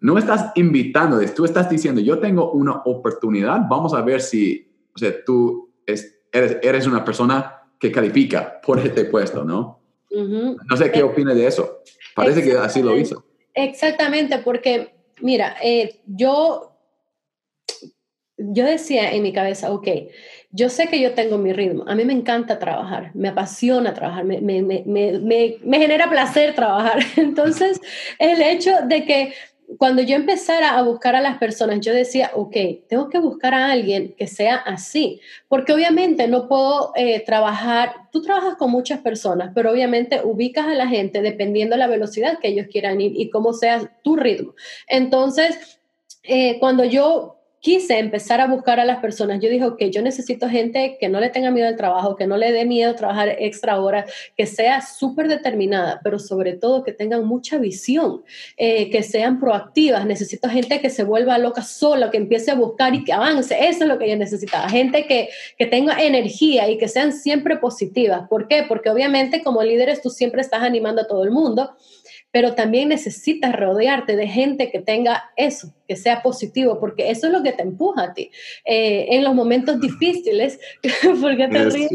No 0.00 0.18
estás 0.18 0.52
invitando, 0.56 1.20
tú 1.34 1.44
estás 1.44 1.70
diciendo, 1.70 2.00
yo 2.00 2.18
tengo 2.18 2.52
una 2.52 2.82
oportunidad, 2.84 3.60
vamos 3.68 3.94
a 3.94 4.02
ver 4.02 4.20
si, 4.20 4.68
o 4.94 4.98
sea, 4.98 5.24
tú 5.24 5.70
eres, 5.86 6.20
eres 6.32 6.86
una 6.86 7.04
persona 7.04 7.56
que 7.78 7.92
califica 7.92 8.60
por 8.60 8.78
este 8.78 9.04
puesto, 9.04 9.44
¿no? 9.44 9.80
No 10.10 10.76
sé 10.76 10.90
qué 10.90 11.02
opina 11.02 11.34
de 11.34 11.46
eso. 11.46 11.82
Parece 12.16 12.42
que 12.42 12.52
así 12.56 12.82
lo 12.82 12.96
hizo. 12.96 13.24
Exactamente, 13.52 14.38
porque 14.38 14.94
mira, 15.20 15.54
eh, 15.62 16.00
yo, 16.06 16.72
yo 18.38 18.64
decía 18.64 19.12
en 19.12 19.22
mi 19.22 19.34
cabeza, 19.34 19.70
ok, 19.70 19.86
yo 20.50 20.70
sé 20.70 20.88
que 20.88 20.98
yo 20.98 21.12
tengo 21.12 21.36
mi 21.36 21.52
ritmo, 21.52 21.84
a 21.86 21.94
mí 21.94 22.06
me 22.06 22.14
encanta 22.14 22.58
trabajar, 22.58 23.10
me 23.14 23.28
apasiona 23.28 23.92
trabajar, 23.92 24.24
me, 24.24 24.40
me, 24.40 24.62
me, 24.62 25.58
me 25.62 25.78
genera 25.78 26.08
placer 26.08 26.54
trabajar. 26.54 27.00
Entonces, 27.16 27.80
el 28.18 28.40
hecho 28.40 28.70
de 28.86 29.04
que 29.04 29.34
cuando 29.78 30.02
yo 30.02 30.16
empezara 30.16 30.78
a 30.78 30.82
buscar 30.82 31.16
a 31.16 31.20
las 31.20 31.38
personas, 31.38 31.80
yo 31.80 31.92
decía, 31.92 32.30
ok, 32.34 32.56
tengo 32.88 33.08
que 33.08 33.18
buscar 33.18 33.54
a 33.54 33.70
alguien 33.72 34.14
que 34.16 34.26
sea 34.26 34.56
así, 34.56 35.20
porque 35.48 35.72
obviamente 35.72 36.28
no 36.28 36.48
puedo 36.48 36.92
eh, 36.94 37.20
trabajar, 37.24 37.94
tú 38.12 38.22
trabajas 38.22 38.54
con 38.56 38.70
muchas 38.70 39.00
personas, 39.00 39.50
pero 39.54 39.70
obviamente 39.72 40.20
ubicas 40.22 40.66
a 40.66 40.74
la 40.74 40.86
gente 40.86 41.20
dependiendo 41.20 41.74
de 41.74 41.80
la 41.80 41.88
velocidad 41.88 42.38
que 42.38 42.48
ellos 42.48 42.68
quieran 42.70 43.00
ir 43.00 43.12
y 43.16 43.28
cómo 43.30 43.52
sea 43.52 43.92
tu 44.02 44.16
ritmo. 44.16 44.54
Entonces, 44.88 45.78
eh, 46.22 46.58
cuando 46.58 46.84
yo 46.84 47.35
quise 47.66 47.98
empezar 47.98 48.40
a 48.40 48.46
buscar 48.46 48.78
a 48.78 48.84
las 48.84 48.98
personas. 48.98 49.40
Yo 49.40 49.50
dije, 49.50 49.64
ok, 49.64 49.82
yo 49.90 50.00
necesito 50.00 50.48
gente 50.48 50.98
que 51.00 51.08
no 51.08 51.18
le 51.18 51.30
tenga 51.30 51.50
miedo 51.50 51.66
al 51.66 51.74
trabajo, 51.74 52.14
que 52.14 52.24
no 52.24 52.36
le 52.36 52.52
dé 52.52 52.64
miedo 52.64 52.94
trabajar 52.94 53.34
extra 53.40 53.80
horas, 53.80 54.08
que 54.36 54.46
sea 54.46 54.82
súper 54.82 55.26
determinada, 55.26 56.00
pero 56.04 56.20
sobre 56.20 56.52
todo 56.52 56.84
que 56.84 56.92
tengan 56.92 57.26
mucha 57.26 57.58
visión, 57.58 58.22
eh, 58.56 58.88
que 58.90 59.02
sean 59.02 59.40
proactivas. 59.40 60.06
Necesito 60.06 60.48
gente 60.48 60.80
que 60.80 60.90
se 60.90 61.02
vuelva 61.02 61.38
loca 61.38 61.62
sola, 61.62 62.12
que 62.12 62.18
empiece 62.18 62.52
a 62.52 62.54
buscar 62.54 62.94
y 62.94 63.02
que 63.02 63.12
avance. 63.12 63.56
Eso 63.58 63.82
es 63.82 63.88
lo 63.88 63.98
que 63.98 64.08
yo 64.08 64.16
necesitaba. 64.16 64.68
Gente 64.68 65.08
que, 65.08 65.30
que 65.58 65.66
tenga 65.66 66.00
energía 66.00 66.70
y 66.70 66.78
que 66.78 66.86
sean 66.86 67.12
siempre 67.12 67.56
positivas. 67.56 68.28
¿Por 68.28 68.46
qué? 68.46 68.62
Porque 68.68 68.90
obviamente 68.90 69.42
como 69.42 69.64
líderes 69.64 70.02
tú 70.02 70.10
siempre 70.10 70.40
estás 70.40 70.62
animando 70.62 71.02
a 71.02 71.08
todo 71.08 71.24
el 71.24 71.32
mundo 71.32 71.72
pero 72.36 72.54
también 72.54 72.90
necesitas 72.90 73.56
rodearte 73.56 74.14
de 74.14 74.28
gente 74.28 74.70
que 74.70 74.80
tenga 74.80 75.30
eso, 75.38 75.72
que 75.88 75.96
sea 75.96 76.22
positivo, 76.22 76.78
porque 76.78 77.10
eso 77.10 77.28
es 77.28 77.32
lo 77.32 77.42
que 77.42 77.52
te 77.52 77.62
empuja 77.62 78.02
a 78.02 78.12
ti 78.12 78.30
eh, 78.66 79.06
en 79.08 79.24
los 79.24 79.34
momentos 79.34 79.80
difíciles. 79.80 80.60
porque 81.22 81.48
te 81.48 81.70
ríes? 81.70 81.90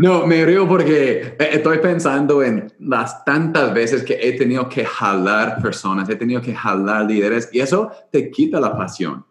No, 0.00 0.26
me 0.26 0.44
río 0.44 0.66
porque 0.66 1.36
eh, 1.38 1.48
estoy 1.52 1.78
pensando 1.78 2.42
en 2.42 2.72
las 2.80 3.24
tantas 3.24 3.72
veces 3.72 4.02
que 4.02 4.18
he 4.20 4.32
tenido 4.32 4.68
que 4.68 4.84
jalar 4.84 5.62
personas, 5.62 6.08
he 6.08 6.16
tenido 6.16 6.42
que 6.42 6.52
jalar 6.52 7.04
líderes 7.04 7.48
y 7.52 7.60
eso 7.60 7.92
te 8.10 8.32
quita 8.32 8.58
la 8.58 8.76
pasión. 8.76 9.24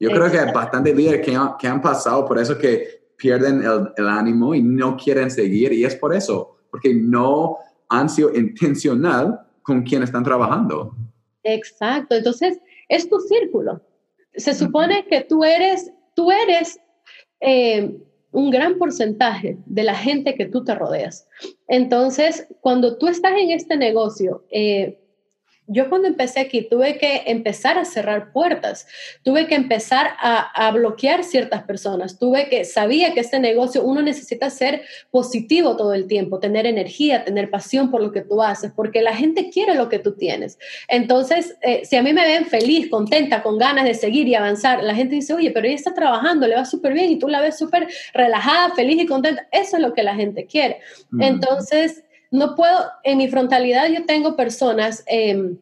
Yo 0.00 0.10
creo 0.10 0.28
que 0.28 0.40
hay 0.40 0.52
bastantes 0.52 0.96
líderes 0.96 1.24
que, 1.24 1.38
que, 1.56 1.68
han 1.68 1.80
pasado 1.80 2.26
por 2.26 2.36
eso 2.36 2.58
que 2.58 3.12
pierden 3.16 3.62
el, 3.62 3.92
el 3.96 4.08
ánimo 4.08 4.56
y 4.56 4.60
no 4.60 4.96
quieren 4.96 5.30
seguir 5.30 5.72
y 5.72 5.84
es 5.84 5.94
por 5.94 6.12
eso, 6.12 6.58
porque 6.68 6.92
no 6.92 7.58
han 7.90 8.08
intencional 8.34 9.40
con 9.62 9.82
quien 9.82 10.02
están 10.02 10.24
trabajando. 10.24 10.94
Exacto, 11.42 12.14
entonces 12.14 12.58
es 12.88 13.08
tu 13.08 13.18
círculo. 13.20 13.80
Se 14.34 14.54
supone 14.54 15.06
que 15.06 15.22
tú 15.22 15.44
eres, 15.44 15.92
tú 16.14 16.30
eres 16.30 16.80
eh, 17.40 17.98
un 18.32 18.50
gran 18.50 18.78
porcentaje 18.78 19.58
de 19.66 19.82
la 19.82 19.94
gente 19.94 20.34
que 20.34 20.46
tú 20.46 20.64
te 20.64 20.74
rodeas. 20.74 21.26
Entonces, 21.68 22.46
cuando 22.60 22.96
tú 22.96 23.08
estás 23.08 23.32
en 23.36 23.50
este 23.50 23.76
negocio, 23.76 24.44
eh, 24.50 25.00
yo 25.72 25.88
cuando 25.88 26.08
empecé 26.08 26.40
aquí 26.40 26.62
tuve 26.62 26.98
que 26.98 27.22
empezar 27.26 27.78
a 27.78 27.84
cerrar 27.84 28.32
puertas, 28.32 28.88
tuve 29.22 29.46
que 29.46 29.54
empezar 29.54 30.10
a, 30.18 30.70
bloquear 30.72 31.24
ciertas 31.24 31.62
personas, 31.62 32.18
tuve 32.18 32.48
que, 32.48 32.64
sabía 32.64 33.14
que 33.14 33.20
este 33.20 33.38
negocio 33.38 33.82
uno 33.82 34.02
necesita 34.02 34.50
ser 34.50 34.82
positivo 35.10 35.76
todo 35.76 35.94
el 35.94 36.06
tiempo, 36.06 36.38
tener 36.38 36.66
energía, 36.66 37.24
tener 37.24 37.50
pasión 37.50 37.90
por 37.90 38.02
lo 38.02 38.12
que 38.12 38.20
tú 38.20 38.42
haces, 38.42 38.72
porque 38.74 39.00
la 39.00 39.14
gente 39.14 39.50
quiere 39.50 39.74
lo 39.74 39.88
que 39.88 39.98
tú 39.98 40.12
tienes. 40.12 40.58
Entonces, 40.88 41.56
eh, 41.62 41.82
si 41.84 41.96
a 41.96 42.02
mí 42.02 42.12
me 42.12 42.24
ven 42.24 42.46
feliz, 42.46 42.90
contenta, 42.90 43.42
con 43.42 43.58
ganas 43.58 43.84
de 43.84 43.94
seguir 43.94 44.26
y 44.28 44.34
avanzar, 44.34 44.82
la 44.82 44.94
gente 44.94 45.14
dice, 45.16 45.34
oye, 45.34 45.50
pero 45.50 45.66
ella 45.66 45.76
está 45.76 45.94
trabajando, 45.94 46.46
le 46.46 46.56
va 46.56 46.64
súper 46.64 46.92
bien 46.94 47.10
y 47.10 47.18
tú 47.18 47.28
la 47.28 47.40
ves 47.40 47.58
súper 47.58 47.86
relajada, 48.12 48.74
feliz 48.74 49.00
y 49.02 49.06
contenta. 49.06 49.46
Eso 49.52 49.76
es 49.76 49.82
lo 49.82 49.92
que 49.94 50.02
la 50.02 50.14
gente 50.14 50.46
quiere. 50.46 50.80
Entonces, 51.20 52.04
no 52.30 52.54
puedo, 52.54 52.90
en 53.04 53.18
mi 53.18 53.28
frontalidad 53.28 53.88
yo 53.88 54.04
tengo 54.06 54.36
personas, 54.36 55.04
em, 55.06 55.58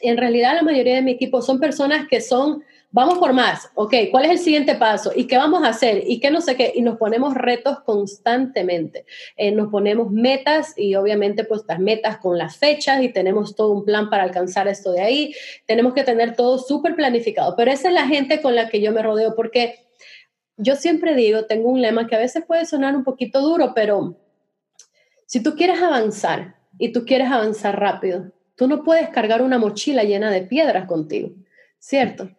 en 0.00 0.16
realidad 0.16 0.54
la 0.54 0.62
mayoría 0.62 0.96
de 0.96 1.02
mi 1.02 1.12
equipo 1.12 1.42
son 1.42 1.60
personas 1.60 2.06
que 2.08 2.20
son 2.20 2.62
vamos 2.92 3.18
por 3.18 3.32
más, 3.32 3.70
ok, 3.74 3.94
¿cuál 4.10 4.26
es 4.26 4.32
el 4.32 4.38
siguiente 4.38 4.74
paso? 4.74 5.12
¿Y 5.16 5.26
qué 5.26 5.38
vamos 5.38 5.64
a 5.64 5.68
hacer? 5.68 6.04
¿Y 6.06 6.20
qué 6.20 6.30
no 6.30 6.40
sé 6.42 6.56
qué? 6.56 6.72
Y 6.74 6.82
nos 6.82 6.98
ponemos 6.98 7.34
retos 7.34 7.80
constantemente. 7.80 9.06
Eh, 9.36 9.50
nos 9.50 9.70
ponemos 9.70 10.10
metas 10.10 10.74
y 10.76 10.94
obviamente 10.94 11.44
pues 11.44 11.62
las 11.66 11.78
metas 11.78 12.18
con 12.18 12.36
las 12.36 12.58
fechas 12.58 13.02
y 13.02 13.08
tenemos 13.08 13.56
todo 13.56 13.70
un 13.70 13.84
plan 13.84 14.10
para 14.10 14.22
alcanzar 14.24 14.68
esto 14.68 14.92
de 14.92 15.00
ahí. 15.00 15.34
Tenemos 15.66 15.94
que 15.94 16.04
tener 16.04 16.36
todo 16.36 16.58
súper 16.58 16.94
planificado, 16.94 17.56
pero 17.56 17.70
esa 17.70 17.88
es 17.88 17.94
la 17.94 18.06
gente 18.06 18.42
con 18.42 18.54
la 18.54 18.68
que 18.68 18.82
yo 18.82 18.92
me 18.92 19.02
rodeo 19.02 19.34
porque 19.34 19.76
yo 20.58 20.76
siempre 20.76 21.14
digo, 21.14 21.46
tengo 21.46 21.70
un 21.70 21.80
lema 21.80 22.06
que 22.06 22.14
a 22.14 22.20
veces 22.20 22.44
puede 22.46 22.66
sonar 22.66 22.94
un 22.94 23.04
poquito 23.04 23.40
duro, 23.40 23.72
pero 23.74 24.16
si 25.32 25.42
tú 25.42 25.56
quieres 25.56 25.80
avanzar 25.80 26.56
y 26.76 26.92
tú 26.92 27.06
quieres 27.06 27.30
avanzar 27.30 27.80
rápido, 27.80 28.30
tú 28.54 28.68
no 28.68 28.84
puedes 28.84 29.08
cargar 29.08 29.40
una 29.40 29.56
mochila 29.56 30.02
llena 30.04 30.30
de 30.30 30.42
piedras 30.42 30.86
contigo. 30.86 31.30
¿cierto? 31.78 32.30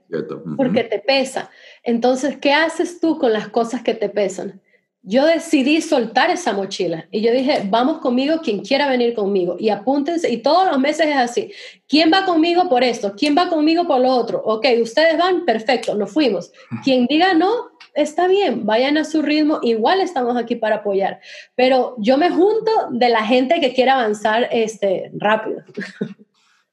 Porque 0.56 0.84
te 0.84 1.00
pesa. 1.00 1.50
Entonces, 1.84 2.38
¿qué 2.38 2.54
haces 2.54 3.00
tú 3.02 3.18
con 3.18 3.34
las 3.34 3.50
cosas 3.50 3.82
que 3.82 3.96
te 3.96 4.10
pesan? 4.10 4.62
Yo 5.02 5.26
decidí 5.26 5.82
soltar 5.82 6.30
esa 6.30 6.54
mochila 6.54 7.08
y 7.10 7.22
yo 7.22 7.34
dije, 7.34 7.64
vamos 7.66 7.98
conmigo 7.98 8.40
quien 8.42 8.62
quiera 8.62 8.88
venir 8.88 9.16
conmigo 9.16 9.58
y 9.60 9.68
apúntense 9.68 10.32
y 10.32 10.38
todos 10.38 10.70
los 10.70 10.80
meses 10.80 11.08
es 11.08 11.18
así. 11.18 11.52
¿Quién 11.90 12.12
va 12.14 12.24
conmigo 12.24 12.70
por 12.70 12.84
esto? 12.86 13.14
¿Quién 13.18 13.36
va 13.36 13.50
conmigo 13.50 13.88
por 13.88 14.00
lo 14.00 14.12
otro? 14.12 14.42
Ok, 14.46 14.68
ustedes 14.82 15.18
van, 15.18 15.44
perfecto, 15.44 15.96
nos 15.96 16.14
fuimos. 16.14 16.54
Quien 16.86 17.08
diga 17.08 17.34
no, 17.34 17.72
está 17.94 18.28
bien, 18.28 18.66
vayan 18.66 18.98
a 18.98 19.06
su 19.06 19.22
ritmo, 19.22 19.60
igual 19.62 20.02
estamos 20.02 20.38
aquí 20.38 20.56
para 20.56 20.78
apoyar. 20.78 21.20
Pero 21.56 21.96
yo 21.98 22.18
me 22.18 22.30
junto 22.30 22.72
de 22.92 23.10
la 23.10 23.26
gente 23.26 23.60
que 23.60 23.74
quiere 23.74 23.92
avanzar 23.92 24.48
este, 24.52 25.12
rápido. 25.16 25.64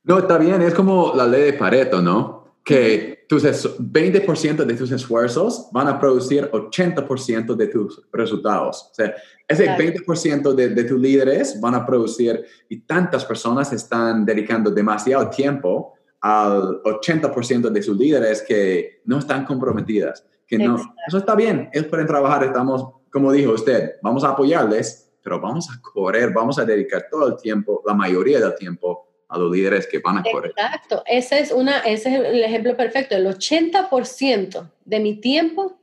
No, 0.03 0.19
está 0.19 0.39
bien, 0.39 0.63
es 0.63 0.73
como 0.73 1.13
la 1.15 1.27
ley 1.27 1.43
de 1.43 1.53
Pareto, 1.53 2.01
¿no? 2.01 2.41
que 2.65 3.25
tus 3.29 3.45
20% 3.45 4.65
de 4.65 4.75
tus 4.75 4.91
esfuerzos 4.93 5.69
van 5.73 5.89
a 5.89 5.99
producir 5.99 6.51
80% 6.51 7.55
de 7.55 7.67
tus 7.69 8.03
resultados. 8.13 8.91
O 8.91 8.95
sea, 8.95 9.15
ese 9.49 9.67
20% 9.67 10.55
de, 10.55 10.69
de, 10.69 10.85
tus 10.85 11.01
líderes 11.01 11.61
van 11.61 11.75
a 11.75 11.87
producir 11.87 12.45
y 12.69 12.81
tantas 12.83 13.25
personas 13.25 13.73
están 13.73 14.25
dedicando 14.25 14.71
demasiado 14.71 15.29
tiempo 15.31 15.95
al 16.21 16.83
80% 16.83 17.71
de 17.71 17.83
sus 17.83 17.97
líderes 17.97 18.43
que 18.43 19.01
no 19.05 19.19
están 19.19 19.45
comprometidas. 19.45 20.25
Que 20.51 20.59
no, 20.59 20.77
eso 21.07 21.19
está 21.19 21.37
bien, 21.37 21.71
ellos 21.73 21.87
pueden 21.87 22.09
trabajar, 22.09 22.43
estamos, 22.43 22.85
como 23.11 23.31
dijo 23.31 23.53
usted, 23.53 23.93
vamos 24.03 24.25
a 24.25 24.31
apoyarles, 24.31 25.13
pero 25.23 25.41
vamos 25.41 25.69
a 25.71 25.81
correr, 25.81 26.33
vamos 26.33 26.59
a 26.59 26.65
dedicar 26.65 27.07
todo 27.09 27.29
el 27.29 27.37
tiempo, 27.37 27.83
la 27.87 27.95
mayoría 27.95 28.41
del 28.41 28.57
tiempo, 28.57 29.07
a 29.29 29.39
los 29.39 29.53
líderes 29.53 29.87
que 29.87 30.01
van 30.01 30.19
a 30.19 30.25
correr. 30.25 30.51
Exacto, 30.51 31.05
ese 31.07 31.39
es, 31.39 31.53
una, 31.53 31.79
ese 31.81 32.13
es 32.13 32.21
el 32.21 32.43
ejemplo 32.43 32.77
perfecto. 32.77 33.15
El 33.15 33.27
80% 33.27 34.71
de 34.85 35.01
mi 35.01 35.21
tiempo 35.21 35.79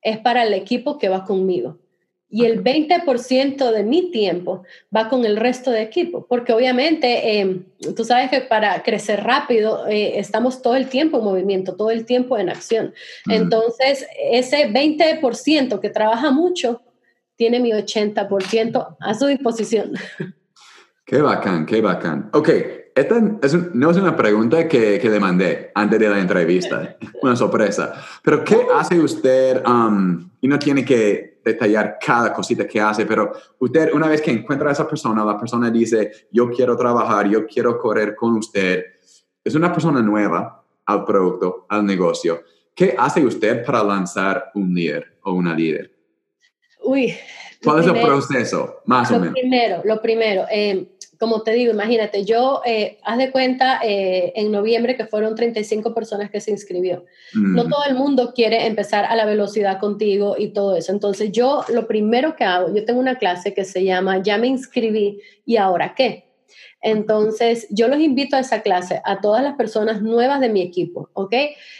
es 0.00 0.18
para 0.18 0.44
el 0.44 0.54
equipo 0.54 0.98
que 0.98 1.08
va 1.08 1.24
conmigo. 1.24 1.78
Y 2.34 2.46
el 2.46 2.64
20% 2.64 3.70
de 3.72 3.82
mi 3.82 4.10
tiempo 4.10 4.64
va 4.94 5.10
con 5.10 5.26
el 5.26 5.36
resto 5.36 5.70
de 5.70 5.82
equipo, 5.82 6.26
porque 6.26 6.54
obviamente 6.54 7.38
em, 7.38 7.64
tú 7.94 8.04
sabes 8.04 8.30
que 8.30 8.40
para 8.40 8.82
crecer 8.82 9.22
rápido 9.22 9.86
eh, 9.86 10.18
estamos 10.18 10.62
todo 10.62 10.74
el 10.76 10.88
tiempo 10.88 11.18
en 11.18 11.24
movimiento, 11.24 11.76
todo 11.76 11.90
el 11.90 12.06
tiempo 12.06 12.38
en 12.38 12.48
acción. 12.48 12.94
Entonces, 13.28 14.06
ese 14.18 14.70
20% 14.72 15.78
que 15.78 15.90
trabaja 15.90 16.30
mucho 16.30 16.80
tiene 17.36 17.60
mi 17.60 17.70
80% 17.70 18.96
a 18.98 19.14
su 19.14 19.26
disposición. 19.26 19.92
Qué 21.04 21.20
bacán, 21.20 21.66
qué 21.66 21.82
bacán. 21.82 22.30
Ok, 22.32 22.48
esta 22.94 23.20
no 23.20 23.90
es 23.90 23.96
una 23.98 24.16
pregunta 24.16 24.66
que, 24.66 24.98
que, 24.98 25.10
le 25.10 25.20
mandé 25.20 25.70
antes 25.74 25.98
de 25.98 26.08
la 26.08 26.18
entrevista, 26.18 26.96
una 27.22 27.36
sorpresa. 27.36 27.92
Pero 28.22 28.42
¿qué 28.44 28.56
hace 28.74 28.98
usted? 28.98 29.62
Um, 29.66 30.30
y 30.40 30.48
no 30.48 30.58
tiene 30.58 30.84
que 30.84 31.31
detallar 31.44 31.98
cada 32.04 32.32
cosita 32.32 32.66
que 32.66 32.80
hace, 32.80 33.06
pero 33.06 33.32
usted 33.58 33.92
una 33.92 34.08
vez 34.08 34.20
que 34.20 34.30
encuentra 34.30 34.68
a 34.68 34.72
esa 34.72 34.88
persona, 34.88 35.24
la 35.24 35.38
persona 35.38 35.70
dice, 35.70 36.10
yo 36.30 36.50
quiero 36.50 36.76
trabajar, 36.76 37.28
yo 37.28 37.46
quiero 37.46 37.78
correr 37.78 38.14
con 38.14 38.36
usted. 38.36 38.84
Es 39.44 39.54
una 39.54 39.72
persona 39.72 40.00
nueva 40.00 40.64
al 40.86 41.04
producto, 41.04 41.66
al 41.68 41.84
negocio. 41.84 42.42
¿Qué 42.74 42.94
hace 42.98 43.24
usted 43.24 43.64
para 43.64 43.82
lanzar 43.82 44.50
un 44.54 44.74
líder 44.74 45.18
o 45.22 45.32
una 45.32 45.54
líder? 45.54 45.92
Uy. 46.84 47.14
¿Cuál 47.62 47.80
es 47.80 47.86
el 47.86 48.00
proceso, 48.00 48.80
más 48.86 49.10
o 49.12 49.20
menos? 49.20 49.34
Primero, 49.34 49.82
lo 49.84 50.00
primero, 50.02 50.46
eh, 50.50 50.96
como 51.22 51.44
te 51.44 51.52
digo, 51.52 51.72
imagínate, 51.72 52.24
yo, 52.24 52.62
eh, 52.64 52.98
haz 53.04 53.16
de 53.16 53.30
cuenta, 53.30 53.78
eh, 53.84 54.32
en 54.34 54.50
noviembre 54.50 54.96
que 54.96 55.06
fueron 55.06 55.36
35 55.36 55.94
personas 55.94 56.32
que 56.32 56.40
se 56.40 56.50
inscribió. 56.50 57.04
No 57.32 57.68
todo 57.68 57.84
el 57.88 57.94
mundo 57.94 58.32
quiere 58.34 58.66
empezar 58.66 59.04
a 59.04 59.14
la 59.14 59.24
velocidad 59.24 59.78
contigo 59.78 60.34
y 60.36 60.48
todo 60.48 60.74
eso. 60.74 60.90
Entonces 60.90 61.30
yo 61.30 61.64
lo 61.68 61.86
primero 61.86 62.34
que 62.34 62.42
hago, 62.42 62.74
yo 62.74 62.84
tengo 62.84 62.98
una 62.98 63.18
clase 63.18 63.54
que 63.54 63.64
se 63.64 63.84
llama 63.84 64.20
Ya 64.20 64.36
me 64.36 64.48
inscribí 64.48 65.20
y 65.46 65.58
ahora 65.58 65.94
qué. 65.96 66.24
Entonces, 66.80 67.68
yo 67.70 67.86
los 67.86 68.00
invito 68.00 68.34
a 68.34 68.40
esa 68.40 68.62
clase, 68.62 69.00
a 69.04 69.20
todas 69.20 69.44
las 69.44 69.54
personas 69.54 70.02
nuevas 70.02 70.40
de 70.40 70.48
mi 70.48 70.60
equipo, 70.60 71.08
¿ok? 71.12 71.36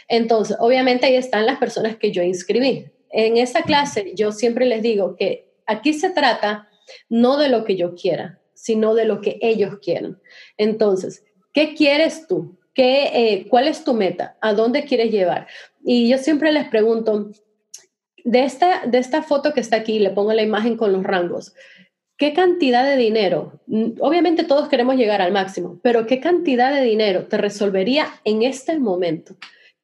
Entonces, 0.07 0.55
obviamente 0.57 1.05
ahí 1.05 1.15
están 1.15 1.45
las 1.45 1.59
personas 1.59 1.97
que 1.97 2.13
yo 2.13 2.23
inscribí. 2.23 2.85
En 3.11 3.35
esa 3.35 3.63
clase, 3.63 4.13
yo 4.15 4.31
siempre 4.31 4.65
les 4.65 4.81
digo 4.81 5.17
que 5.17 5.51
aquí 5.65 5.91
se 5.91 6.11
trata 6.11 6.69
no 7.09 7.35
de 7.35 7.49
lo 7.49 7.65
que 7.65 7.75
yo 7.75 7.93
quiera, 7.93 8.39
sino 8.63 8.95
de 8.95 9.03
lo 9.03 9.19
que 9.19 9.39
ellos 9.41 9.79
quieren. 9.81 10.17
Entonces, 10.55 11.25
¿qué 11.53 11.75
quieres 11.75 12.27
tú? 12.27 12.57
¿Qué, 12.73 13.09
eh, 13.13 13.47
¿Cuál 13.49 13.67
es 13.67 13.83
tu 13.83 13.93
meta? 13.93 14.37
¿A 14.39 14.53
dónde 14.53 14.85
quieres 14.85 15.11
llevar? 15.11 15.47
Y 15.83 16.07
yo 16.07 16.17
siempre 16.17 16.49
les 16.53 16.69
pregunto, 16.69 17.29
de 18.23 18.45
esta, 18.45 18.85
de 18.85 18.99
esta 18.99 19.21
foto 19.21 19.53
que 19.53 19.59
está 19.59 19.75
aquí, 19.75 19.99
le 19.99 20.11
pongo 20.11 20.31
la 20.31 20.43
imagen 20.43 20.77
con 20.77 20.93
los 20.93 21.03
rangos, 21.03 21.53
¿qué 22.15 22.31
cantidad 22.31 22.85
de 22.85 22.95
dinero? 22.95 23.59
Obviamente 23.99 24.45
todos 24.45 24.69
queremos 24.69 24.95
llegar 24.95 25.21
al 25.21 25.33
máximo, 25.33 25.81
pero 25.83 26.07
¿qué 26.07 26.21
cantidad 26.21 26.73
de 26.73 26.83
dinero 26.83 27.25
te 27.25 27.37
resolvería 27.37 28.07
en 28.23 28.43
este 28.43 28.79
momento? 28.79 29.35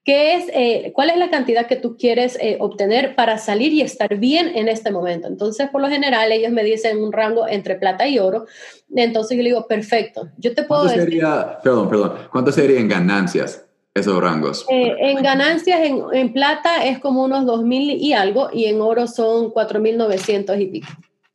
¿Qué 0.09 0.33
es, 0.33 0.45
eh, 0.55 0.91
¿Cuál 0.95 1.11
es 1.11 1.17
la 1.17 1.29
cantidad 1.29 1.67
que 1.67 1.75
tú 1.75 1.95
quieres 1.95 2.35
eh, 2.41 2.57
obtener 2.59 3.13
para 3.13 3.37
salir 3.37 3.73
y 3.73 3.81
estar 3.81 4.17
bien 4.17 4.51
en 4.55 4.67
este 4.67 4.89
momento? 4.89 5.27
Entonces, 5.27 5.69
por 5.69 5.81
lo 5.81 5.87
general, 5.87 6.31
ellos 6.31 6.51
me 6.51 6.63
dicen 6.63 6.97
un 7.03 7.11
rango 7.11 7.47
entre 7.47 7.75
plata 7.75 8.07
y 8.07 8.17
oro. 8.17 8.47
Entonces, 8.95 9.37
yo 9.37 9.43
le 9.43 9.49
digo, 9.49 9.67
perfecto, 9.67 10.29
yo 10.39 10.55
te 10.55 10.63
puedo 10.63 10.85
¿Cuánto 10.85 10.99
Sería, 10.99 11.59
perdón, 11.63 11.89
perdón, 11.89 12.13
¿cuánto 12.31 12.51
sería 12.51 12.79
en 12.79 12.87
ganancias 12.87 13.67
esos 13.93 14.19
rangos? 14.19 14.65
Eh, 14.71 14.95
en 14.99 15.21
ganancias, 15.21 15.79
en, 15.81 16.01
en, 16.11 16.33
plata 16.33 16.83
es 16.85 16.97
como 16.97 17.23
unos 17.23 17.45
2.000 17.45 17.95
y 17.99 18.13
algo, 18.13 18.49
y 18.51 18.65
en 18.65 18.81
oro 18.81 19.05
son 19.05 19.51
4.900 19.51 20.59
y 20.59 20.65
pico. 20.65 20.87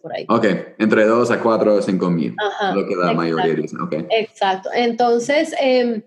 Por 0.02 0.16
ahí. 0.16 0.26
Ok, 0.28 0.46
entre 0.80 1.04
2 1.04 1.30
a 1.30 1.40
4 1.40 1.74
o 1.76 1.80
5 1.80 2.10
mil, 2.10 2.34
lo 2.74 2.88
que 2.88 2.96
la 2.96 3.12
mayoría 3.12 3.54
dicen. 3.54 3.80
Okay. 3.82 4.04
Exacto. 4.10 4.68
Entonces, 4.74 5.54
eh, 5.62 6.02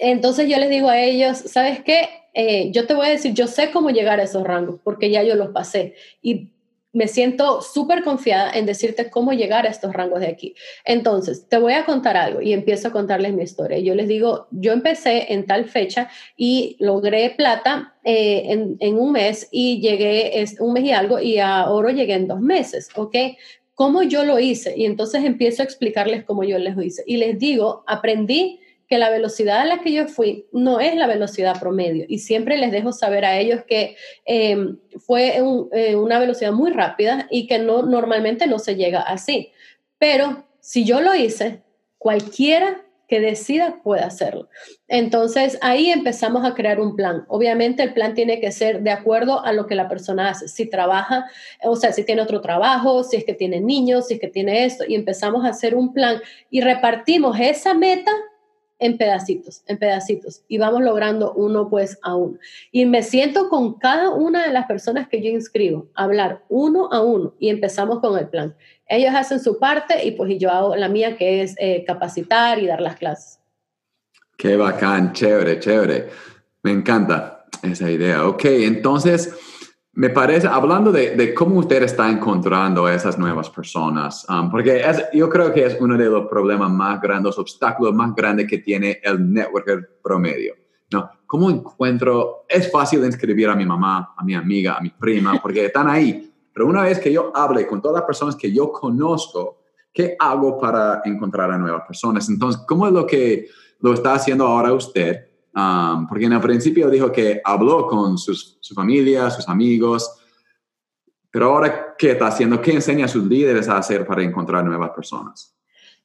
entonces 0.00 0.48
yo 0.48 0.58
les 0.58 0.70
digo 0.70 0.88
a 0.88 1.00
ellos, 1.00 1.38
¿sabes 1.38 1.80
qué? 1.82 2.08
Eh, 2.34 2.70
yo 2.70 2.86
te 2.86 2.94
voy 2.94 3.06
a 3.06 3.10
decir, 3.10 3.32
yo 3.32 3.46
sé 3.46 3.70
cómo 3.70 3.90
llegar 3.90 4.20
a 4.20 4.24
esos 4.24 4.44
rangos 4.44 4.78
porque 4.84 5.10
ya 5.10 5.22
yo 5.22 5.34
los 5.36 5.50
pasé 5.50 5.94
y 6.20 6.50
me 6.96 7.08
siento 7.08 7.60
súper 7.60 8.02
confiada 8.02 8.50
en 8.52 8.64
decirte 8.64 9.10
cómo 9.10 9.34
llegar 9.34 9.66
a 9.66 9.68
estos 9.68 9.92
rangos 9.92 10.20
de 10.20 10.28
aquí. 10.28 10.54
Entonces, 10.82 11.46
te 11.46 11.58
voy 11.58 11.74
a 11.74 11.84
contar 11.84 12.16
algo 12.16 12.40
y 12.40 12.54
empiezo 12.54 12.88
a 12.88 12.90
contarles 12.90 13.34
mi 13.34 13.42
historia. 13.42 13.78
Yo 13.80 13.94
les 13.94 14.08
digo, 14.08 14.46
yo 14.50 14.72
empecé 14.72 15.30
en 15.34 15.44
tal 15.44 15.66
fecha 15.66 16.08
y 16.38 16.76
logré 16.78 17.34
plata 17.36 17.94
eh, 18.02 18.76
en, 18.80 18.98
un 18.98 19.12
mes 19.12 19.46
y 19.50 19.78
llegué 19.80 20.40
es, 20.40 20.58
un 20.58 20.72
mes 20.72 20.84
y 20.84 20.92
algo 20.92 21.20
y 21.20 21.38
a 21.38 21.68
oro 21.70 21.90
llegué 21.90 22.14
en 22.14 22.28
dos 22.28 22.40
meses, 22.40 22.88
¿ok? 22.94 23.14
¿Cómo 23.74 24.02
yo 24.02 24.24
lo 24.24 24.38
hice? 24.38 24.72
Y 24.74 24.86
entonces 24.86 25.22
empiezo 25.22 25.60
a 25.60 25.66
explicarles 25.66 26.24
cómo 26.24 26.44
yo 26.44 26.58
les 26.58 26.78
hice. 26.82 27.04
Y 27.06 27.18
les 27.18 27.38
digo, 27.38 27.84
aprendí 27.86 28.60
que 28.88 28.98
la 28.98 29.10
velocidad 29.10 29.60
a 29.60 29.64
la 29.64 29.80
que 29.80 29.92
yo 29.92 30.06
fui 30.06 30.46
no 30.52 30.80
es 30.80 30.94
la 30.94 31.06
velocidad 31.06 31.58
promedio. 31.58 32.04
Y 32.08 32.18
siempre 32.18 32.56
les 32.56 32.70
dejo 32.70 32.92
saber 32.92 33.24
a 33.24 33.38
ellos 33.38 33.62
que 33.66 33.96
em, 34.24 34.78
fue 34.98 35.38
eh, 35.72 35.96
una 35.96 36.18
velocidad 36.18 36.52
muy 36.52 36.70
rápida 36.70 37.26
y 37.30 37.46
que 37.46 37.58
no, 37.58 37.82
normalmente 37.82 38.46
no 38.46 38.58
se 38.58 38.76
llega 38.76 39.00
así. 39.00 39.52
Pero 39.98 40.46
si 40.60 40.84
yo 40.84 41.00
lo 41.00 41.14
hice, 41.14 41.62
cualquiera 41.98 42.82
que 43.08 43.20
decida 43.20 43.80
puede 43.82 44.02
hacerlo. 44.02 44.48
Entonces 44.88 45.58
ahí 45.62 45.90
empezamos 45.90 46.44
a 46.44 46.54
crear 46.54 46.80
un 46.80 46.96
plan. 46.96 47.24
Obviamente 47.28 47.82
el 47.82 47.92
plan 47.94 48.14
tiene 48.14 48.40
que 48.40 48.50
ser 48.50 48.82
de 48.82 48.90
acuerdo 48.90 49.44
a 49.44 49.52
lo 49.52 49.66
que 49.66 49.76
la 49.76 49.88
persona 49.88 50.30
hace. 50.30 50.48
Si 50.48 50.66
trabaja, 50.66 51.26
o 51.62 51.76
sea, 51.76 51.92
si 51.92 52.04
tiene 52.04 52.22
otro 52.22 52.40
trabajo, 52.40 53.04
si 53.04 53.16
es 53.16 53.24
que 53.24 53.34
tiene 53.34 53.60
niños, 53.60 54.08
si 54.08 54.14
es 54.14 54.20
que 54.20 54.28
tiene 54.28 54.64
esto, 54.64 54.84
y 54.86 54.94
empezamos 54.94 55.44
a 55.44 55.50
hacer 55.50 55.74
un 55.76 55.92
plan 55.92 56.20
y 56.50 56.60
repartimos 56.60 57.38
esa 57.38 57.74
meta 57.74 58.12
en 58.78 58.98
pedacitos, 58.98 59.62
en 59.66 59.78
pedacitos, 59.78 60.42
y 60.48 60.58
vamos 60.58 60.82
logrando 60.82 61.32
uno 61.32 61.68
pues 61.68 61.98
a 62.02 62.14
uno. 62.14 62.38
Y 62.72 62.84
me 62.86 63.02
siento 63.02 63.48
con 63.48 63.74
cada 63.78 64.10
una 64.10 64.46
de 64.46 64.52
las 64.52 64.66
personas 64.66 65.08
que 65.08 65.22
yo 65.22 65.30
inscribo, 65.30 65.88
hablar 65.94 66.44
uno 66.48 66.88
a 66.92 67.02
uno, 67.02 67.34
y 67.38 67.48
empezamos 67.48 68.00
con 68.00 68.18
el 68.18 68.28
plan. 68.28 68.54
Ellos 68.88 69.14
hacen 69.14 69.40
su 69.40 69.58
parte 69.58 70.04
y 70.04 70.12
pues 70.12 70.38
yo 70.38 70.50
hago 70.50 70.76
la 70.76 70.88
mía, 70.88 71.16
que 71.16 71.42
es 71.42 71.54
eh, 71.58 71.84
capacitar 71.86 72.58
y 72.58 72.66
dar 72.66 72.80
las 72.80 72.96
clases. 72.96 73.40
Qué 74.36 74.56
bacán, 74.56 75.12
chévere, 75.12 75.58
chévere. 75.58 76.08
Me 76.62 76.72
encanta. 76.72 77.32
Esa 77.62 77.90
idea, 77.90 78.26
ok. 78.26 78.44
Entonces, 78.44 79.34
me 79.96 80.10
parece, 80.10 80.46
hablando 80.46 80.92
de, 80.92 81.32
cómo 81.32 81.58
usted 81.58 81.82
está 81.82 82.10
encontrando 82.10 82.84
a 82.84 82.94
esas 82.94 83.18
nuevas 83.18 83.48
personas, 83.48 84.26
um, 84.28 84.50
porque 84.50 84.84
yo 85.14 85.30
creo 85.30 85.52
que 85.54 85.64
es 85.64 85.78
uno 85.80 85.96
de 85.96 86.04
los 86.04 86.28
problemas 86.28 86.70
más 86.70 87.00
grandes, 87.00 87.24
los 87.24 87.38
obstáculos 87.38 87.94
más 87.94 88.14
grandes 88.14 88.46
que 88.46 88.58
tiene 88.58 89.00
el 89.02 89.32
networker 89.32 89.98
promedio. 90.02 90.54
¿no? 90.92 91.10
¿Cómo 91.26 91.48
encuentro? 91.48 92.44
Es 92.46 92.70
fácil 92.70 93.04
inscribir 93.06 93.48
a 93.48 93.56
mi 93.56 93.64
mamá, 93.64 94.14
a 94.14 94.22
mi 94.22 94.34
amiga, 94.34 94.76
a 94.76 94.82
mi 94.82 94.90
prima, 94.90 95.40
porque 95.40 95.64
están 95.64 95.88
ahí. 95.88 96.30
Pero 96.52 96.66
una 96.66 96.82
vez 96.82 96.98
que 96.98 97.10
yo 97.10 97.32
hable 97.34 97.66
con 97.66 97.80
todas 97.80 97.96
las 97.96 98.06
personas 98.06 98.36
que 98.36 98.52
yo 98.52 98.70
conozco, 98.70 99.62
¿qué 99.94 100.14
hago 100.18 100.58
para 100.60 101.00
encontrar 101.06 101.50
a 101.50 101.56
nuevas 101.56 101.84
personas? 101.86 102.28
Entonces, 102.28 102.62
¿cómo 102.68 102.86
es 102.86 102.92
lo 102.92 103.06
que 103.06 103.48
lo 103.80 103.94
está 103.94 104.12
haciendo 104.12 104.46
ahora 104.46 104.74
usted? 104.74 105.25
Um, 105.56 106.06
porque 106.06 106.26
en 106.26 106.34
el 106.34 106.40
principio 106.40 106.90
dijo 106.90 107.10
que 107.10 107.40
habló 107.42 107.86
con 107.86 108.18
sus, 108.18 108.58
su 108.60 108.74
familia, 108.74 109.30
sus 109.30 109.48
amigos, 109.48 110.20
pero 111.30 111.46
ahora, 111.46 111.94
¿qué 111.96 112.12
está 112.12 112.26
haciendo? 112.26 112.60
¿Qué 112.60 112.72
enseña 112.72 113.06
a 113.06 113.08
sus 113.08 113.24
líderes 113.24 113.68
a 113.68 113.78
hacer 113.78 114.06
para 114.06 114.22
encontrar 114.22 114.64
nuevas 114.64 114.90
personas? 114.90 115.54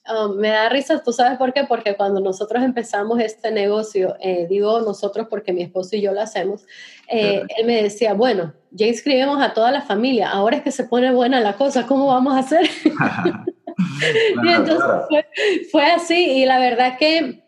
Um, 0.09 0.37
me 0.37 0.49
da 0.49 0.67
risa, 0.69 1.03
¿tú 1.03 1.13
sabes 1.13 1.37
por 1.37 1.53
qué? 1.53 1.63
Porque 1.65 1.95
cuando 1.95 2.19
nosotros 2.19 2.63
empezamos 2.63 3.19
este 3.19 3.51
negocio, 3.51 4.15
eh, 4.19 4.47
digo 4.49 4.81
nosotros 4.81 5.27
porque 5.29 5.53
mi 5.53 5.63
esposo 5.63 5.95
y 5.95 6.01
yo 6.01 6.11
lo 6.11 6.21
hacemos, 6.21 6.65
eh, 7.07 7.43
él 7.57 7.65
me 7.65 7.83
decía, 7.83 8.13
bueno, 8.13 8.53
ya 8.71 8.87
inscribimos 8.87 9.41
a 9.41 9.53
toda 9.53 9.71
la 9.71 9.81
familia, 9.81 10.31
ahora 10.31 10.57
es 10.57 10.63
que 10.63 10.71
se 10.71 10.85
pone 10.85 11.13
buena 11.13 11.39
la 11.39 11.55
cosa, 11.55 11.85
¿cómo 11.85 12.07
vamos 12.07 12.33
a 12.33 12.39
hacer? 12.39 12.69
y 14.43 14.49
entonces 14.49 14.85
fue, 15.07 15.25
fue, 15.71 15.85
así 15.91 16.41
y 16.41 16.45
la 16.45 16.59
verdad 16.59 16.97
que 16.97 17.40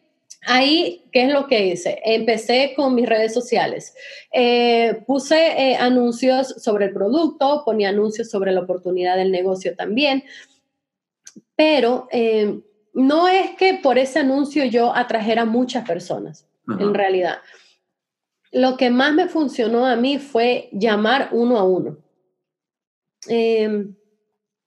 Ahí, 0.45 1.05
¿qué 1.11 1.23
es 1.23 1.31
lo 1.31 1.47
que 1.47 1.67
hice? 1.67 2.01
Empecé 2.03 2.73
con 2.75 2.95
mis 2.95 3.07
redes 3.07 3.33
sociales. 3.33 3.95
Eh, 4.31 5.01
puse 5.07 5.37
eh, 5.37 5.75
anuncios 5.75 6.49
sobre 6.61 6.85
el 6.85 6.93
producto, 6.93 7.63
ponía 7.63 7.89
anuncios 7.89 8.29
sobre 8.29 8.51
la 8.51 8.61
oportunidad 8.61 9.15
del 9.15 9.31
negocio 9.31 9.75
también, 9.75 10.23
pero 11.55 12.07
eh, 12.11 12.59
no 12.93 13.27
es 13.27 13.51
que 13.51 13.75
por 13.75 13.97
ese 13.97 14.19
anuncio 14.19 14.65
yo 14.65 14.93
atrajera 14.93 15.45
muchas 15.45 15.87
personas, 15.87 16.47
en 16.67 16.93
realidad. 16.93 17.37
Lo 18.51 18.77
que 18.77 18.89
más 18.89 19.13
me 19.13 19.27
funcionó 19.27 19.85
a 19.85 19.95
mí 19.95 20.19
fue 20.19 20.69
llamar 20.73 21.29
uno 21.31 21.57
a 21.57 21.63
uno. 21.63 21.97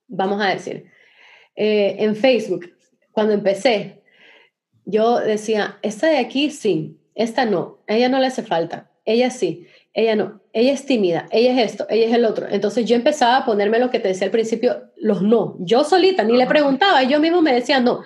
vamos 0.07 0.41
a 0.41 0.49
decir, 0.49 0.85
en 1.55 2.15
Facebook, 2.15 2.73
cuando 3.11 3.33
empecé, 3.33 3.96
yo 4.87 5.19
decía, 5.19 5.77
esta 5.81 6.07
de 6.07 6.17
aquí 6.17 6.49
sí, 6.49 6.97
esta 7.13 7.45
no, 7.45 7.79
a 7.87 7.95
ella 7.95 8.07
no 8.07 8.19
le 8.19 8.27
hace 8.27 8.41
falta, 8.41 8.89
ella 9.03 9.29
sí, 9.29 9.67
ella 9.93 10.15
no, 10.15 10.39
ella 10.53 10.71
es 10.71 10.85
tímida, 10.85 11.27
ella 11.29 11.51
es 11.51 11.71
esto, 11.71 11.85
ella 11.89 12.07
es 12.07 12.13
el 12.13 12.23
otro. 12.23 12.47
Entonces 12.49 12.85
yo 12.85 12.95
empezaba 12.95 13.37
a 13.37 13.45
ponerme 13.45 13.79
lo 13.79 13.89
que 13.89 13.99
te 13.99 14.07
decía 14.07 14.25
al 14.25 14.31
principio, 14.31 14.83
los 14.95 15.21
no, 15.21 15.57
yo 15.59 15.83
solita, 15.83 16.23
ni 16.23 16.37
le 16.37 16.47
preguntaba, 16.47 17.03
yo 17.03 17.19
mismo 17.19 17.41
me 17.41 17.53
decía 17.53 17.81
no. 17.81 18.03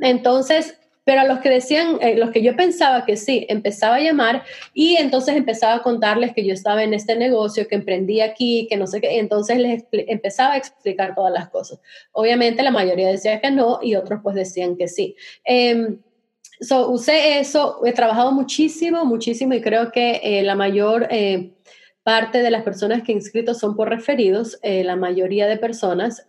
Entonces, 0.00 0.76
pero 1.04 1.20
a 1.20 1.24
los 1.24 1.38
que 1.38 1.50
decían, 1.50 1.98
eh, 2.00 2.16
los 2.16 2.30
que 2.30 2.42
yo 2.42 2.56
pensaba 2.56 3.04
que 3.04 3.16
sí, 3.16 3.46
empezaba 3.48 3.96
a 3.96 4.00
llamar 4.00 4.42
y 4.72 4.96
entonces 4.96 5.36
empezaba 5.36 5.74
a 5.74 5.82
contarles 5.82 6.32
que 6.32 6.44
yo 6.44 6.52
estaba 6.52 6.82
en 6.82 6.94
este 6.94 7.14
negocio, 7.14 7.68
que 7.68 7.76
emprendí 7.76 8.22
aquí, 8.22 8.66
que 8.68 8.76
no 8.76 8.88
sé 8.88 9.00
qué, 9.00 9.18
entonces 9.18 9.58
les 9.58 9.84
empezaba 9.92 10.54
a 10.54 10.56
explicar 10.56 11.14
todas 11.14 11.32
las 11.32 11.48
cosas. 11.50 11.78
Obviamente 12.12 12.62
la 12.64 12.72
mayoría 12.72 13.08
decía 13.08 13.40
que 13.40 13.50
no 13.50 13.78
y 13.82 13.94
otros 13.94 14.20
pues 14.22 14.34
decían 14.34 14.76
que 14.76 14.88
sí. 14.88 15.14
Em, 15.44 15.98
So, 16.60 16.90
usé 16.90 17.38
eso, 17.40 17.80
he 17.84 17.92
trabajado 17.92 18.32
muchísimo, 18.32 19.04
muchísimo 19.04 19.54
y 19.54 19.60
creo 19.60 19.90
que 19.90 20.20
eh, 20.22 20.42
la 20.42 20.54
mayor 20.54 21.08
eh, 21.10 21.52
parte 22.02 22.42
de 22.42 22.50
las 22.50 22.62
personas 22.62 23.02
que 23.02 23.12
he 23.12 23.14
inscrito 23.14 23.54
son 23.54 23.76
por 23.76 23.88
referidos, 23.88 24.58
eh, 24.62 24.84
la 24.84 24.96
mayoría 24.96 25.46
de 25.46 25.56
personas. 25.56 26.24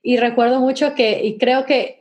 y 0.00 0.16
recuerdo 0.16 0.60
mucho 0.60 0.94
que, 0.94 1.24
y 1.24 1.38
creo 1.38 1.66
que 1.66 1.97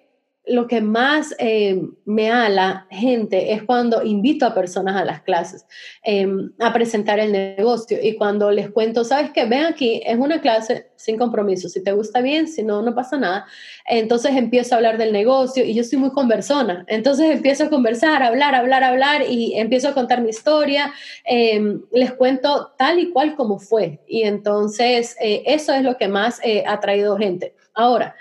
lo 0.48 0.68
que 0.68 0.82
más 0.82 1.36
eh, 1.40 1.82
me 2.06 2.32
ala 2.32 2.88
gente 2.90 3.52
es 3.52 3.64
cuando 3.64 4.04
invito 4.04 4.46
a 4.46 4.54
personas 4.54 4.96
a 4.96 5.06
las 5.06 5.22
clases 5.22 5.66
em, 6.04 6.52
a 6.60 6.72
presentar 6.74 7.20
el 7.20 7.32
negocio 7.32 7.98
y 8.02 8.16
cuando 8.16 8.50
les 8.52 8.70
cuento, 8.70 9.04
sabes 9.04 9.32
que 9.32 9.46
ven 9.46 9.66
aquí, 9.66 10.02
es 10.06 10.18
una 10.18 10.42
clase 10.42 10.90
sin 10.96 11.18
compromiso, 11.18 11.70
si 11.70 11.84
te 11.84 11.92
gusta 11.92 12.22
bien, 12.22 12.48
si 12.48 12.64
no, 12.64 12.82
no 12.82 12.96
pasa 12.96 13.18
nada. 13.18 13.46
Entonces 13.86 14.36
empiezo 14.36 14.74
a 14.74 14.78
hablar 14.78 14.98
del 14.98 15.12
negocio 15.12 15.66
y 15.66 15.74
yo 15.74 15.84
soy 15.84 16.00
muy 16.00 16.12
conversona, 16.12 16.86
entonces 16.88 17.30
empiezo 17.30 17.66
a 17.66 17.70
conversar, 17.70 18.24
hablar, 18.24 18.56
hablar, 18.56 18.84
hablar 18.84 19.24
y 19.30 19.58
empiezo 19.58 19.90
a 19.90 19.94
contar 19.94 20.22
mi 20.22 20.30
historia, 20.30 20.94
em, 21.26 21.82
les 21.92 22.14
cuento 22.14 22.74
tal 22.78 23.00
y 23.00 23.12
cual 23.12 23.36
como 23.36 23.60
fue 23.60 24.00
y 24.08 24.24
entonces 24.24 25.16
eh, 25.22 25.44
eso 25.46 25.74
es 25.74 25.84
lo 25.84 25.98
que 25.98 26.08
más 26.08 26.40
eh, 26.44 26.64
ha 26.66 26.80
traído 26.80 27.18
gente. 27.18 27.54
Ahora, 27.74 28.16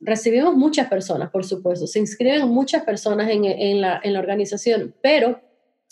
recibimos 0.00 0.56
muchas 0.56 0.88
personas, 0.88 1.30
por 1.30 1.44
supuesto, 1.44 1.86
se 1.86 1.98
inscriben 1.98 2.48
muchas 2.48 2.84
personas 2.84 3.30
en, 3.30 3.80
la, 3.80 4.00
organización, 4.18 4.94
pero 5.02 5.40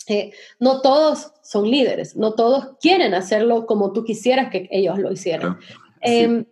eh, 0.07 0.31
no 0.59 0.81
todos 0.81 1.33
son 1.43 1.69
líderes, 1.69 2.15
no 2.15 2.33
todos 2.33 2.77
quieren 2.81 3.13
hacerlo 3.13 3.65
como 3.65 3.93
tú 3.93 4.03
quisieras 4.03 4.49
que 4.49 4.67
ellos 4.71 4.97
lo 4.99 5.11
hicieran. 5.11 5.57
Em, 6.01 6.45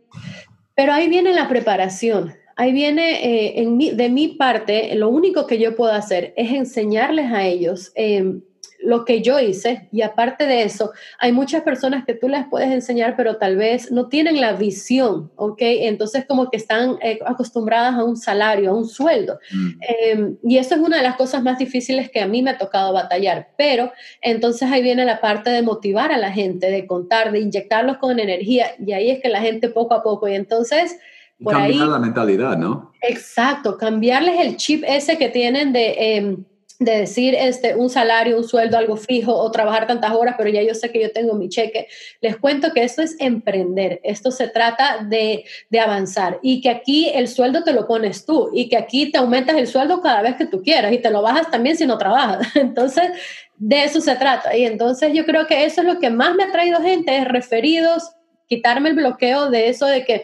pero 0.75 0.93
ahí 0.93 1.09
viene 1.09 1.33
la 1.33 1.47
preparación. 1.47 2.35
Ahí 2.55 2.71
viene, 2.71 3.59
eh, 3.59 3.93
de 3.93 4.09
mi 4.09 4.29
parte, 4.29 4.95
lo 4.95 5.09
único 5.09 5.45
que 5.45 5.59
yo 5.59 5.75
puedo 5.75 5.91
hacer 5.91 6.33
es 6.37 6.51
enseñarles 6.51 7.31
a 7.31 7.45
ellos 7.45 7.91
em, 7.95 8.41
lo 8.87 9.03
que 9.03 9.21
yo 9.21 9.37
hice 9.37 9.89
y 9.91 10.01
aparte 10.01 10.45
de 10.45 10.63
eso, 10.63 10.93
hay 11.19 11.33
muchas 11.33 11.63
personas 11.63 12.05
que 12.05 12.13
tú 12.13 12.29
les 12.29 12.47
puedes 12.47 12.71
enseñar, 12.71 13.17
pero 13.17 13.35
tal 13.35 13.57
vez 13.57 13.91
no 13.91 14.07
tienen 14.07 14.39
la 14.39 14.53
visión, 14.53 15.29
¿ok? 15.35 15.57
Entonces 15.59 16.23
como 16.25 16.49
que 16.49 16.55
están 16.55 16.97
eh, 17.01 17.19
acostumbradas 17.25 17.95
a 17.95 18.05
un 18.05 18.15
salario, 18.15 18.71
a 18.71 18.73
un 18.73 18.87
sueldo. 18.87 19.39
Mm. 19.51 19.69
Em, 19.81 20.37
y 20.41 20.57
eso 20.57 20.75
es 20.75 20.79
una 20.79 20.95
de 20.97 21.03
las 21.03 21.17
cosas 21.17 21.43
más 21.43 21.57
difíciles 21.59 22.09
que 22.09 22.21
a 22.21 22.27
mí 22.27 22.41
me 22.41 22.51
ha 22.51 22.57
tocado 22.57 22.93
batallar, 22.93 23.49
pero 23.57 23.91
entonces 24.21 24.71
ahí 24.71 24.81
viene 24.81 25.03
la 25.03 25.19
parte 25.19 25.49
de 25.49 25.61
motivar 25.63 26.13
a 26.13 26.17
la 26.17 26.31
gente, 26.31 26.71
de 26.71 26.87
contar, 26.87 27.33
de 27.33 27.41
inyectarlos 27.41 27.97
con 27.97 28.17
energía 28.17 28.67
y 28.79 28.93
ahí 28.93 29.09
es 29.09 29.21
que 29.21 29.27
la 29.27 29.41
gente 29.41 29.67
poco 29.67 29.95
a 29.95 30.01
poco 30.01 30.29
y 30.29 30.35
entonces... 30.35 30.97
Por 31.43 31.53
Cambiar 31.53 31.89
la 31.89 31.99
mentalidad, 31.99 32.57
¿no? 32.57 32.93
Exacto, 33.01 33.77
cambiarles 33.77 34.39
el 34.39 34.55
chip 34.55 34.85
ese 34.87 35.17
que 35.17 35.27
tienen 35.27 35.73
de... 35.73 36.15
Em, 36.15 36.45
de 36.79 36.99
decir 36.99 37.33
este, 37.35 37.75
un 37.75 37.89
salario, 37.89 38.37
un 38.37 38.47
sueldo, 38.47 38.77
algo 38.77 38.97
fijo 38.97 39.33
o 39.33 39.49
trabajar 39.51 39.87
tantas 39.87 40.11
horas, 40.11 40.35
pero 40.37 40.49
ya 40.49 40.61
yo 40.61 40.75
sé 40.75 40.91
que 40.91 41.01
yo 41.01 41.11
tengo 41.11 41.33
mi 41.33 41.49
cheque. 41.49 41.87
Les 42.21 42.37
cuento 42.37 42.71
que 42.71 42.83
esto 42.83 43.01
es 43.01 43.15
emprender, 43.19 43.99
esto 44.03 44.31
se 44.31 44.47
trata 44.47 44.99
de, 45.03 45.43
de, 45.69 45.79
avanzar 45.79 46.39
y 46.43 46.61
que 46.61 46.69
aquí 46.69 47.09
el 47.09 47.27
sueldo 47.27 47.63
te 47.63 47.73
lo 47.73 47.87
pones 47.87 48.25
tú 48.25 48.51
y 48.53 48.69
que 48.69 48.77
aquí 48.77 49.11
te 49.11 49.17
aumentas 49.17 49.57
el 49.57 49.67
sueldo 49.67 50.01
cada 50.01 50.21
vez 50.21 50.35
que 50.35 50.45
tú 50.45 50.61
quieras 50.61 50.93
y 50.93 50.99
te 50.99 51.09
lo 51.09 51.21
bajas 51.21 51.49
también 51.49 51.77
si 51.77 51.87
no 51.87 51.97
trabajas. 51.97 52.47
Entonces, 52.55 53.11
de 53.57 53.83
eso 53.83 53.99
se 53.99 54.15
trata. 54.15 54.55
Y 54.55 54.65
entonces 54.65 55.13
yo 55.13 55.25
creo 55.25 55.47
que 55.47 55.65
eso 55.65 55.81
es 55.81 55.87
lo 55.87 55.99
que 55.99 56.11
más 56.11 56.35
me 56.35 56.43
ha 56.43 56.51
traído 56.51 56.79
gente, 56.81 57.17
es 57.17 57.27
referidos, 57.27 58.11
quitarme 58.47 58.89
el 58.89 58.95
bloqueo 58.95 59.49
de 59.49 59.69
eso 59.69 59.87
de 59.87 60.05
que 60.05 60.23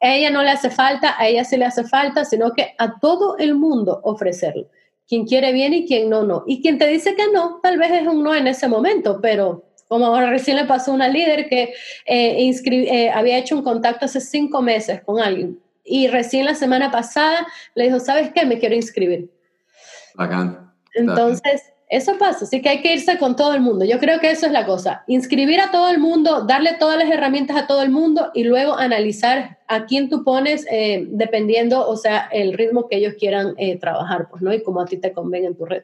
a 0.00 0.14
ella 0.14 0.30
no 0.30 0.42
le 0.42 0.50
hace 0.50 0.70
falta, 0.70 1.14
a 1.18 1.26
ella 1.26 1.44
sí 1.44 1.56
le 1.56 1.66
hace 1.66 1.84
falta, 1.84 2.24
sino 2.24 2.52
que 2.52 2.74
a 2.78 2.98
todo 3.00 3.36
el 3.38 3.54
mundo 3.54 4.00
ofrecerlo. 4.04 4.68
Quien 5.10 5.26
quiere 5.26 5.52
bien 5.52 5.74
y 5.74 5.86
quien 5.86 6.08
no, 6.08 6.22
no. 6.22 6.44
Y 6.46 6.62
quien 6.62 6.78
te 6.78 6.86
dice 6.86 7.16
que 7.16 7.26
no, 7.32 7.58
tal 7.62 7.78
vez 7.78 7.90
es 7.90 8.06
un 8.06 8.22
no 8.22 8.32
en 8.34 8.46
ese 8.46 8.68
momento, 8.68 9.18
pero 9.20 9.64
como 9.88 10.06
ahora 10.06 10.30
recién 10.30 10.56
le 10.56 10.66
pasó 10.66 10.92
a 10.92 10.94
una 10.94 11.08
líder 11.08 11.48
que 11.48 11.74
eh, 12.06 12.50
eh, 12.64 13.10
había 13.10 13.36
hecho 13.36 13.56
un 13.56 13.64
contacto 13.64 14.04
hace 14.04 14.20
cinco 14.20 14.62
meses 14.62 15.02
con 15.02 15.18
alguien 15.18 15.58
y 15.84 16.06
recién 16.06 16.44
la 16.44 16.54
semana 16.54 16.92
pasada 16.92 17.44
le 17.74 17.86
dijo, 17.86 17.98
¿sabes 17.98 18.30
qué? 18.32 18.46
Me 18.46 18.60
quiero 18.60 18.76
inscribir. 18.76 19.28
Bacán. 20.14 20.72
Entonces, 20.94 21.72
eso 21.90 22.16
pasa, 22.18 22.44
así 22.44 22.62
que 22.62 22.68
hay 22.68 22.82
que 22.82 22.94
irse 22.94 23.18
con 23.18 23.34
todo 23.34 23.52
el 23.52 23.60
mundo. 23.60 23.84
Yo 23.84 23.98
creo 23.98 24.20
que 24.20 24.30
eso 24.30 24.46
es 24.46 24.52
la 24.52 24.64
cosa. 24.64 25.02
Inscribir 25.08 25.60
a 25.60 25.72
todo 25.72 25.90
el 25.90 25.98
mundo, 25.98 26.44
darle 26.46 26.76
todas 26.78 26.96
las 26.96 27.10
herramientas 27.10 27.56
a 27.56 27.66
todo 27.66 27.82
el 27.82 27.90
mundo 27.90 28.30
y 28.32 28.44
luego 28.44 28.78
analizar 28.78 29.58
a 29.66 29.86
quién 29.86 30.08
tú 30.08 30.22
pones 30.22 30.64
eh, 30.70 31.04
dependiendo, 31.10 31.84
o 31.84 31.96
sea, 31.96 32.28
el 32.30 32.52
ritmo 32.52 32.86
que 32.88 32.98
ellos 32.98 33.14
quieran 33.18 33.54
eh, 33.56 33.76
trabajar, 33.76 34.28
pues, 34.30 34.40
¿no? 34.40 34.54
Y 34.54 34.62
como 34.62 34.80
a 34.80 34.86
ti 34.86 34.98
te 34.98 35.12
convenga 35.12 35.48
en 35.48 35.56
tu 35.56 35.66
red. 35.66 35.82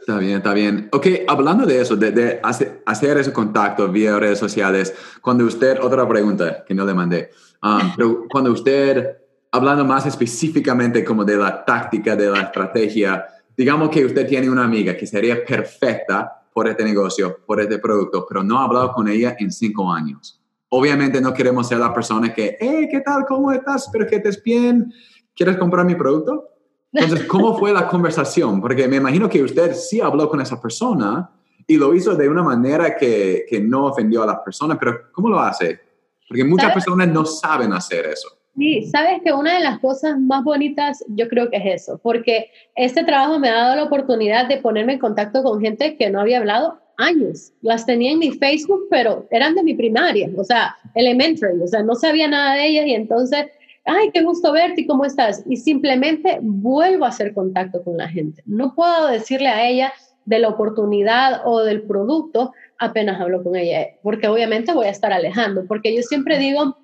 Está 0.00 0.16
bien, 0.16 0.38
está 0.38 0.54
bien. 0.54 0.88
Ok, 0.90 1.06
hablando 1.28 1.66
de 1.66 1.82
eso, 1.82 1.96
de, 1.96 2.40
hacer, 2.42 3.18
ese 3.18 3.32
contacto 3.34 3.88
vía 3.88 4.18
redes 4.18 4.38
sociales, 4.38 4.94
cuando 5.20 5.44
usted, 5.44 5.78
otra 5.82 6.08
pregunta 6.08 6.64
que 6.66 6.72
no 6.74 6.86
le 6.86 6.94
mandé, 6.94 7.28
um, 7.62 7.92
pero 7.96 8.24
cuando 8.30 8.52
usted, 8.52 9.18
hablando 9.50 9.84
más 9.84 10.06
específicamente 10.06 11.04
como 11.04 11.26
de 11.26 11.36
la 11.36 11.62
táctica, 11.62 12.16
de 12.16 12.30
la 12.30 12.40
estrategia, 12.40 13.26
digamos 13.56 13.90
que 13.90 14.04
usted 14.04 14.26
tiene 14.26 14.50
una 14.50 14.64
amiga 14.64 14.96
que 14.96 15.06
sería 15.06 15.44
perfecta 15.44 16.46
por 16.52 16.68
este 16.68 16.84
negocio, 16.84 17.38
por 17.46 17.60
este 17.60 17.78
producto, 17.78 18.26
pero 18.28 18.42
no 18.42 18.58
ha 18.58 18.64
hablado 18.64 18.92
con 18.92 19.08
ella 19.08 19.36
en 19.38 19.50
cinco 19.50 19.90
años. 19.90 20.40
Obviamente 20.68 21.20
no 21.20 21.32
queremos 21.32 21.68
ser 21.68 21.78
la 21.78 21.92
persona 21.92 22.32
que, 22.32 22.56
hey, 22.60 22.88
¿qué 22.90 23.00
tal? 23.00 23.24
¿Cómo 23.26 23.52
estás? 23.52 23.86
Espero 23.86 24.06
que 24.06 24.16
estés 24.16 24.42
bien. 24.42 24.92
¿Quieres 25.34 25.56
comprar 25.56 25.84
mi 25.84 25.94
producto? 25.94 26.48
Entonces, 26.92 27.26
¿cómo 27.26 27.58
fue 27.58 27.72
la 27.72 27.88
conversación? 27.88 28.60
Porque 28.60 28.86
me 28.86 28.96
imagino 28.96 29.28
que 29.28 29.42
usted 29.42 29.74
sí 29.74 30.00
habló 30.00 30.28
con 30.28 30.40
esa 30.40 30.60
persona 30.60 31.30
y 31.66 31.76
lo 31.76 31.94
hizo 31.94 32.14
de 32.14 32.28
una 32.28 32.42
manera 32.42 32.96
que, 32.96 33.46
que 33.48 33.60
no 33.60 33.86
ofendió 33.86 34.22
a 34.22 34.26
las 34.26 34.40
personas, 34.40 34.76
pero 34.78 35.10
¿cómo 35.12 35.28
lo 35.28 35.40
hace? 35.40 35.80
Porque 36.28 36.44
muchas 36.44 36.72
personas 36.72 37.08
no 37.08 37.24
saben 37.24 37.72
hacer 37.72 38.06
eso. 38.06 38.28
Sí, 38.56 38.82
sabes 38.82 39.22
que 39.24 39.32
una 39.32 39.54
de 39.54 39.64
las 39.64 39.78
cosas 39.78 40.18
más 40.18 40.44
bonitas 40.44 41.02
yo 41.08 41.26
creo 41.28 41.48
que 41.48 41.56
es 41.56 41.82
eso, 41.82 41.98
porque 42.02 42.50
este 42.76 43.02
trabajo 43.02 43.38
me 43.38 43.48
ha 43.48 43.54
dado 43.54 43.76
la 43.76 43.84
oportunidad 43.84 44.46
de 44.46 44.58
ponerme 44.58 44.94
en 44.94 44.98
contacto 44.98 45.42
con 45.42 45.60
gente 45.60 45.96
que 45.96 46.10
no 46.10 46.20
había 46.20 46.38
hablado 46.38 46.78
años. 46.98 47.52
Las 47.62 47.86
tenía 47.86 48.12
en 48.12 48.18
mi 48.18 48.30
Facebook, 48.32 48.88
pero 48.90 49.26
eran 49.30 49.54
de 49.54 49.62
mi 49.62 49.74
primaria, 49.74 50.28
o 50.36 50.44
sea, 50.44 50.76
elementary, 50.94 51.60
o 51.62 51.66
sea, 51.66 51.82
no 51.82 51.94
sabía 51.94 52.28
nada 52.28 52.54
de 52.54 52.66
ellas 52.66 52.86
y 52.86 52.94
entonces, 52.94 53.46
ay, 53.86 54.10
qué 54.12 54.22
gusto 54.22 54.52
verte 54.52 54.82
y 54.82 54.86
cómo 54.86 55.06
estás. 55.06 55.42
Y 55.48 55.56
simplemente 55.56 56.38
vuelvo 56.42 57.06
a 57.06 57.08
hacer 57.08 57.32
contacto 57.32 57.82
con 57.82 57.96
la 57.96 58.08
gente. 58.08 58.42
No 58.44 58.74
puedo 58.74 59.08
decirle 59.08 59.48
a 59.48 59.66
ella 59.66 59.92
de 60.26 60.38
la 60.38 60.50
oportunidad 60.50 61.40
o 61.46 61.60
del 61.60 61.82
producto 61.82 62.52
apenas 62.78 63.20
hablo 63.20 63.42
con 63.42 63.56
ella, 63.56 63.86
porque 64.02 64.28
obviamente 64.28 64.72
voy 64.72 64.86
a 64.86 64.90
estar 64.90 65.12
alejando, 65.12 65.64
porque 65.66 65.94
yo 65.94 66.02
siempre 66.02 66.38
digo, 66.38 66.76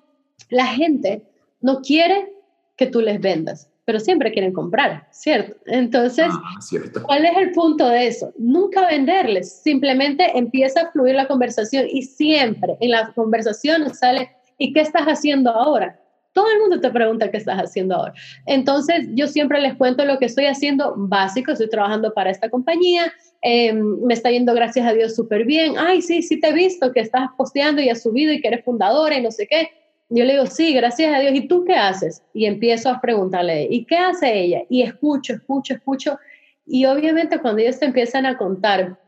la 0.49 0.65
gente 0.65 1.23
no 1.61 1.81
quiere 1.81 2.33
que 2.75 2.87
tú 2.87 3.01
les 3.01 3.19
vendas, 3.19 3.69
pero 3.83 3.99
siempre 3.99 4.31
quieren 4.31 4.53
comprar, 4.53 5.07
¿cierto? 5.11 5.55
Entonces, 5.65 6.27
ah, 6.29 6.59
¿cuál 7.03 7.25
es 7.25 7.37
el 7.37 7.51
punto 7.51 7.89
de 7.89 8.07
eso? 8.07 8.31
Nunca 8.37 8.87
venderles, 8.87 9.61
simplemente 9.61 10.37
empieza 10.37 10.81
a 10.81 10.91
fluir 10.91 11.15
la 11.15 11.27
conversación 11.27 11.87
y 11.91 12.03
siempre 12.03 12.77
en 12.79 12.91
la 12.91 13.11
conversación 13.13 13.93
sale, 13.93 14.31
¿y 14.57 14.71
qué 14.73 14.81
estás 14.81 15.07
haciendo 15.07 15.51
ahora? 15.51 15.99
Todo 16.31 16.45
el 16.53 16.59
mundo 16.59 16.79
te 16.79 16.89
pregunta 16.91 17.31
qué 17.31 17.37
estás 17.37 17.57
haciendo 17.57 17.95
ahora. 17.95 18.13
Entonces, 18.45 19.07
yo 19.15 19.27
siempre 19.27 19.59
les 19.59 19.75
cuento 19.75 20.05
lo 20.05 20.19
que 20.19 20.25
estoy 20.25 20.45
haciendo 20.45 20.93
básico, 20.95 21.51
estoy 21.51 21.69
trabajando 21.69 22.13
para 22.13 22.29
esta 22.29 22.49
compañía, 22.49 23.11
em, 23.41 23.99
me 24.05 24.13
está 24.13 24.29
yendo 24.29 24.53
gracias 24.53 24.85
a 24.87 24.93
Dios 24.93 25.15
súper 25.15 25.43
bien, 25.45 25.73
ay, 25.77 26.01
sí, 26.01 26.21
sí 26.21 26.39
te 26.39 26.49
he 26.49 26.53
visto 26.53 26.93
que 26.93 27.01
estás 27.01 27.29
posteando 27.35 27.81
y 27.81 27.89
has 27.89 28.03
subido 28.03 28.31
y 28.31 28.39
que 28.39 28.49
eres 28.49 28.63
fundadora 28.63 29.17
y 29.17 29.21
no 29.21 29.31
sé 29.31 29.47
qué 29.47 29.78
yo 30.09 30.25
le 30.25 30.33
digo, 30.33 30.47
sí, 30.47 30.73
gracias 30.73 31.13
a 31.13 31.19
Dios. 31.19 31.33
¿Y 31.35 31.47
tú 31.47 31.63
qué 31.65 31.75
haces? 31.75 32.23
Y 32.33 32.45
empiezo 32.45 32.89
a 32.89 32.99
preguntarle, 32.99 33.67
¿y 33.69 33.85
qué 33.85 33.97
hace 33.97 34.39
ella? 34.39 34.63
Y 34.69 34.81
escucho, 34.81 35.33
escucho, 35.33 35.75
escucho. 35.75 36.19
Y 36.65 36.85
obviamente 36.85 37.39
cuando 37.39 37.61
ellos 37.61 37.79
te 37.79 37.85
empiezan 37.85 38.25
a 38.25 38.37
contar, 38.37 38.99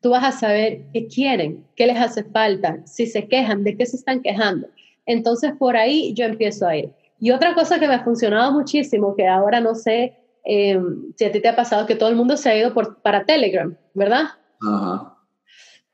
tú 0.00 0.10
vas 0.10 0.24
a 0.24 0.32
saber 0.32 0.82
qué 0.92 1.06
quieren, 1.06 1.66
qué 1.74 1.86
les 1.86 1.98
hace 1.98 2.24
falta, 2.24 2.80
si 2.86 3.06
se 3.06 3.26
quejan, 3.26 3.64
de 3.64 3.76
qué 3.76 3.86
se 3.86 3.96
están 3.96 4.20
quejando. 4.20 4.68
Entonces 5.06 5.52
por 5.58 5.76
ahí 5.76 6.14
yo 6.14 6.24
empiezo 6.24 6.66
a 6.66 6.76
ir. 6.76 6.92
Y 7.20 7.32
otra 7.32 7.54
cosa 7.54 7.80
que 7.80 7.88
me 7.88 7.94
ha 7.94 8.04
funcionado 8.04 8.52
muchísimo, 8.52 9.16
que 9.16 9.26
ahora 9.26 9.60
no 9.60 9.74
sé 9.74 10.16
em, 10.44 11.12
si 11.16 11.24
a 11.24 11.32
ti 11.32 11.40
te 11.40 11.48
ha 11.48 11.56
pasado, 11.56 11.86
que 11.86 11.96
todo 11.96 12.08
el 12.08 12.16
mundo 12.16 12.36
se 12.36 12.48
ha 12.48 12.56
ido 12.56 12.72
por, 12.72 13.02
para 13.02 13.24
Telegram, 13.24 13.76
¿verdad? 13.94 14.24
Ajá. 14.60 15.16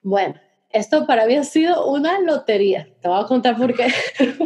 Bueno, 0.03 0.35
esto 0.75 1.07
para 1.07 1.25
mí 1.27 1.37
ha 1.37 1.45
sido 1.45 1.87
una 1.87 2.21
lotería. 2.21 2.89
Te 3.01 3.09
voy 3.09 3.23
a 3.23 3.27
contar 3.27 3.57
por 3.57 3.73
qué. 3.75 3.87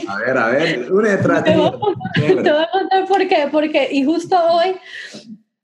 A 0.06 0.18
ver, 0.18 0.36
a 0.38 0.48
ver, 0.48 0.92
una 0.92 1.14
estrategia. 1.14 1.72
Te, 2.14 2.52
voy 2.52 2.62
a 2.62 2.70
contar 2.70 3.06
por 3.06 3.26
qué, 3.26 3.48
porque, 3.50 3.88
y 3.90 4.04
justo 4.04 4.36
hoy 4.36 4.76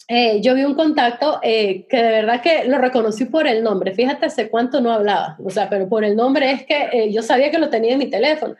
eh, 0.08 0.40
yo 0.40 0.54
vi 0.54 0.64
un 0.64 0.74
contacto 0.74 1.38
eh, 1.42 1.86
que 1.88 1.96
de 1.98 2.10
verdad 2.10 2.40
que 2.40 2.64
lo 2.64 2.78
reconocí 2.78 3.26
por 3.26 3.46
el 3.46 3.62
nombre. 3.62 3.94
Fíjate 3.94 4.26
hace 4.26 4.48
cuánto 4.48 4.80
no 4.80 4.90
hablaba, 4.90 5.36
o 5.44 5.50
sea, 5.50 5.68
pero 5.68 5.88
por 5.88 6.02
el 6.02 6.16
nombre 6.16 6.50
es 6.50 6.66
que 6.66 6.88
eh, 6.92 7.12
yo 7.12 7.22
sabía 7.22 7.50
que 7.50 7.58
lo 7.58 7.68
tenía 7.68 7.92
en 7.92 7.98
mi 7.98 8.10
teléfono. 8.10 8.56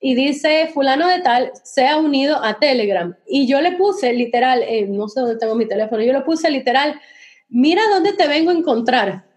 Y 0.00 0.14
dice, 0.14 0.70
fulano 0.72 1.08
de 1.08 1.20
tal 1.20 1.50
se 1.62 1.86
ha 1.86 1.98
unido 1.98 2.42
a 2.42 2.58
Telegram. 2.58 3.14
Y 3.26 3.46
yo 3.46 3.60
le 3.60 3.72
puse 3.72 4.12
literal, 4.12 4.64
no 4.88 5.08
sé 5.08 5.20
dónde 5.20 5.36
tengo 5.36 5.56
mi 5.56 5.66
teléfono, 5.66 6.00
yo 6.02 6.12
le 6.12 6.22
puse 6.22 6.48
literal, 6.50 6.98
mira 7.48 7.82
dónde 7.92 8.14
te 8.14 8.26
vengo 8.26 8.50
a 8.50 8.54
encontrar 8.54 9.29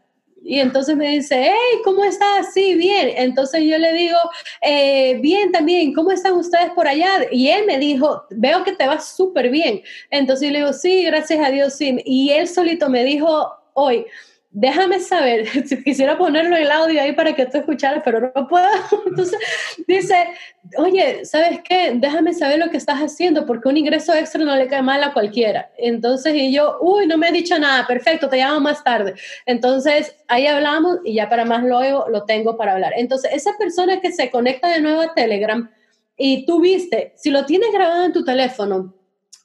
y 0.45 0.60
entonces 0.60 0.95
me 0.95 1.10
dice, 1.10 1.51
hey, 1.51 1.82
¿cómo 1.84 2.03
estás? 2.03 2.53
Sí, 2.53 2.75
bien. 2.75 3.12
Entonces 3.15 3.63
yo 3.63 3.77
le 3.77 3.93
digo, 3.93 4.17
eh, 4.62 5.17
bien 5.21 5.51
también, 5.51 5.93
¿cómo 5.93 6.12
están 6.12 6.34
ustedes 6.34 6.71
por 6.71 6.88
allá? 6.88 7.25
Y 7.32 7.47
él 7.49 7.65
me 7.65 7.79
dijo, 7.79 8.25
veo 8.29 8.63
que 8.63 8.73
te 8.73 8.86
va 8.86 8.99
súper 8.99 9.49
bien. 9.49 9.82
Entonces 10.10 10.47
yo 10.47 10.53
le 10.53 10.60
digo, 10.60 10.73
sí, 10.73 11.03
gracias 11.03 11.45
a 11.45 11.49
Dios, 11.49 11.73
sí. 11.73 11.97
Y 12.06 12.32
él 12.32 12.47
solito 12.47 12.89
me 12.89 13.03
dijo 13.03 13.53
hoy, 13.73 14.06
déjame 14.54 15.00
saber, 15.00 15.48
si 15.68 15.84
quisiera 15.84 16.18
ponerlo 16.18 16.56
el 16.56 16.72
audio 16.72 17.02
ahí 17.02 17.12
para 17.12 17.36
que 17.36 17.46
tú 17.48 17.58
escucharas, 17.58 18.02
pero 18.06 18.32
no 18.34 18.48
puedo. 18.48 18.68
Entonces 19.08 19.39
dice, 19.88 20.28
oye, 20.78 21.26
¿sabes 21.26 21.60
qué? 21.68 21.94
Déjame 21.96 22.34
saber 22.34 22.60
lo 22.60 22.70
que 22.70 22.78
estás 22.78 23.00
haciendo, 23.00 23.46
porque 23.46 23.68
un 23.68 23.78
ingreso 23.78 24.13
extra 24.13 24.46
no 24.46 24.56
le 24.56 24.68
cae 24.68 24.82
mal 24.82 25.04
a 25.04 25.12
cualquiera. 25.12 25.72
Entonces, 25.78 26.36
y 26.36 26.54
yo, 26.54 26.78
uy, 26.82 27.08
no 27.08 27.18
me 27.18 27.28
ha 27.28 27.32
dicho 27.32 27.58
nada, 27.58 27.86
perfecto, 27.88 28.30
te 28.30 28.38
llamo 28.38 28.60
más 28.62 28.84
tarde. 28.84 29.16
Entonces, 29.46 30.16
ahí 30.28 30.46
hablamos 30.46 31.00
y 31.04 31.16
ya 31.16 31.28
para 31.30 31.46
más 31.46 31.63
luego 31.63 32.06
lo 32.10 32.24
tengo 32.24 32.56
para 32.56 32.74
hablar. 32.74 32.94
Entonces, 32.96 33.32
esa 33.34 33.58
persona 33.58 34.00
que 34.00 34.12
se 34.12 34.30
conecta 34.30 34.70
de 34.70 34.82
nuevo 34.82 35.02
a 35.02 35.13
Telegram 35.13 35.70
y 36.16 36.46
tú 36.46 36.62
viste, 36.62 37.13
si 37.16 37.32
lo 37.32 37.46
tienes 37.46 37.72
grabado 37.74 38.06
en 38.06 38.13
tu 38.13 38.24
teléfono, 38.24 38.94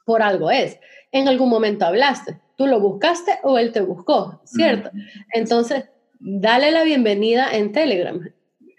por 0.05 0.23
algo 0.23 0.51
es, 0.51 0.79
en 1.13 1.29
algún 1.29 1.49
momento 1.49 1.87
hablaste 1.87 2.39
tú 2.59 2.67
lo 2.67 2.81
buscaste 2.81 3.39
o 3.45 3.57
él 3.57 3.71
te 3.71 3.81
buscó, 3.81 4.43
¿cierto? 4.45 4.91
Entonces, 5.33 5.85
dale 6.19 6.73
la 6.73 6.83
bienvenida 6.83 7.57
en 7.57 7.71
Telegram 7.71 8.21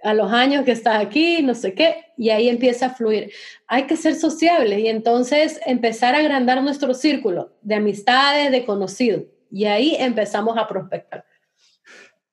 a 0.04 0.14
los 0.14 0.32
años 0.32 0.66
que 0.66 0.72
estás 0.72 1.02
aquí, 1.02 1.42
no 1.42 1.56
sé 1.56 1.74
qué, 1.74 2.06
y 2.18 2.30
ahí 2.30 2.50
empieza 2.50 2.88
a 2.88 2.90
fluir. 2.90 3.32
Hay 3.68 3.84
que 3.84 3.96
ser 3.96 4.16
sociables 4.16 4.80
y 4.80 4.88
entonces 4.88 5.62
empezar 5.66 6.14
a 6.14 6.20
agrandar 6.20 6.62
nuestro 6.62 6.94
círculo 6.94 7.54
de 7.62 7.76
amistades, 7.76 8.52
de 8.52 8.66
conocidos, 8.66 9.24
y 9.50 9.64
ahí 9.66 9.96
empezamos 9.98 10.58
a 10.58 10.68
prospectar. 10.68 11.24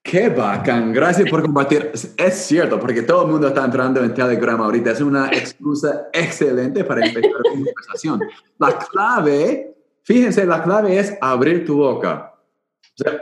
Qué 0.03 0.29
bacán, 0.29 0.93
gracias 0.93 1.31
por 1.31 1.43
compartir. 1.43 1.93
Es 2.17 2.35
cierto, 2.35 2.79
porque 2.81 3.03
todo 3.03 3.25
el 3.25 3.31
mundo 3.31 3.49
está 3.49 3.65
entrando 3.65 4.03
en 4.03 4.15
Telegram 4.15 4.61
ahorita. 4.61 4.93
Es 4.93 5.01
una 5.01 5.29
excusa 5.29 6.09
excelente 6.13 6.85
para 6.85 7.07
empezar 7.07 7.31
una 7.31 7.51
conversación. 7.51 8.21
La 8.59 8.79
clave 8.79 9.76
Fíjense, 10.07 10.47
la 10.47 10.63
clave 10.63 10.97
es 10.97 11.19
abrir 11.21 11.67
tu 11.67 11.79
boca. 11.79 12.33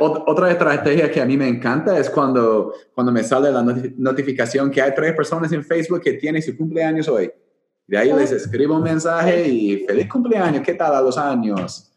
otra 0.01 0.51
estrategia 0.51 1.11
que 1.11 1.19
a 1.19 1.25
mí 1.25 1.35
me 1.35 1.49
encanta 1.49 1.99
es 1.99 2.11
cuando, 2.11 2.75
cuando 2.95 3.11
me 3.11 3.25
sale 3.25 3.51
la 3.51 3.63
notificación 3.63 4.71
que 4.71 4.83
hay 4.83 4.95
tres 4.95 5.15
personas 5.15 5.51
en 5.53 5.65
Facebook 5.65 6.03
que 6.03 6.13
tienen 6.13 6.43
su 6.43 6.55
cumpleaños 6.55 7.09
hoy. 7.09 7.33
De 7.87 7.97
ahí 7.97 8.13
les 8.13 8.33
escribo 8.33 8.77
un 8.77 8.83
mensaje 8.83 9.49
y 9.49 9.79
feliz 9.87 10.09
cumpleaños, 10.11 10.63
¿qué 10.63 10.75
tal 10.75 10.95
a 10.95 11.01
los 11.01 11.17
años? 11.17 11.91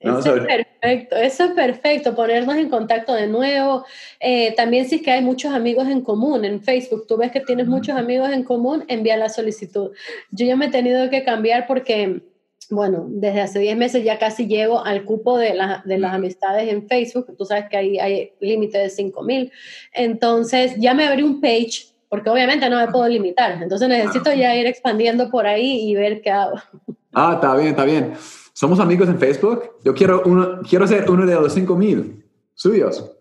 Eso 0.00 0.34
es 0.34 0.46
perfecto, 0.46 1.16
eso 1.16 1.44
es 1.44 1.50
perfecto, 1.50 2.14
ponernos 2.14 2.56
en 2.56 2.70
contacto 2.70 3.12
de 3.12 3.26
nuevo. 3.26 3.84
Eh, 4.18 4.54
también 4.56 4.88
si 4.88 4.96
es 4.96 5.02
que 5.02 5.10
hay 5.10 5.22
muchos 5.22 5.52
amigos 5.52 5.86
en 5.88 6.00
común 6.00 6.46
en 6.46 6.62
Facebook, 6.62 7.06
tú 7.06 7.18
ves 7.18 7.30
que 7.30 7.40
tienes 7.40 7.66
muchos 7.66 7.96
amigos 7.96 8.30
en 8.30 8.44
común, 8.44 8.82
envía 8.88 9.18
la 9.18 9.28
solicitud. 9.28 9.90
Yo 10.30 10.46
ya 10.46 10.56
me 10.56 10.66
he 10.66 10.70
tenido 10.70 11.10
que 11.10 11.22
cambiar 11.22 11.66
porque 11.66 12.22
bueno, 12.72 13.04
desde 13.06 13.42
hace 13.42 13.58
10 13.58 13.76
meses 13.76 14.02
ya 14.02 14.18
casi 14.18 14.46
llego 14.46 14.82
al 14.82 15.04
cupo 15.04 15.36
de, 15.36 15.54
de 15.84 15.98
las 15.98 16.14
amistades 16.14 16.72
en 16.72 16.88
Facebook. 16.88 17.34
Tú 17.36 17.44
sabes 17.44 17.66
que 17.68 17.76
ahí 17.76 17.98
hay 17.98 18.32
límite 18.40 18.78
de 18.78 18.88
5000. 18.88 19.52
Entonces 19.92 20.74
ya 20.78 20.94
me 20.94 21.06
abrí 21.06 21.22
un 21.22 21.40
page, 21.40 21.88
porque 22.08 22.30
obviamente 22.30 22.68
no 22.70 22.78
me 22.78 22.90
puedo 22.90 23.06
limitar. 23.08 23.62
Entonces 23.62 23.88
necesito 23.88 24.32
ya 24.32 24.56
ir 24.56 24.66
expandiendo 24.66 25.30
por 25.30 25.46
ahí 25.46 25.90
y 25.90 25.94
ver 25.94 26.22
qué 26.22 26.30
hago. 26.30 26.56
Ah, 27.12 27.32
está 27.34 27.54
bien, 27.56 27.68
está 27.68 27.84
bien. 27.84 28.14
Somos 28.54 28.80
amigos 28.80 29.06
en 29.08 29.18
Facebook. 29.18 29.72
Yo 29.84 29.94
quiero, 29.94 30.22
uno, 30.24 30.60
quiero 30.66 30.86
ser 30.86 31.10
uno 31.10 31.26
de 31.26 31.34
los 31.34 31.52
5000 31.52 32.24
suyos. 32.54 33.12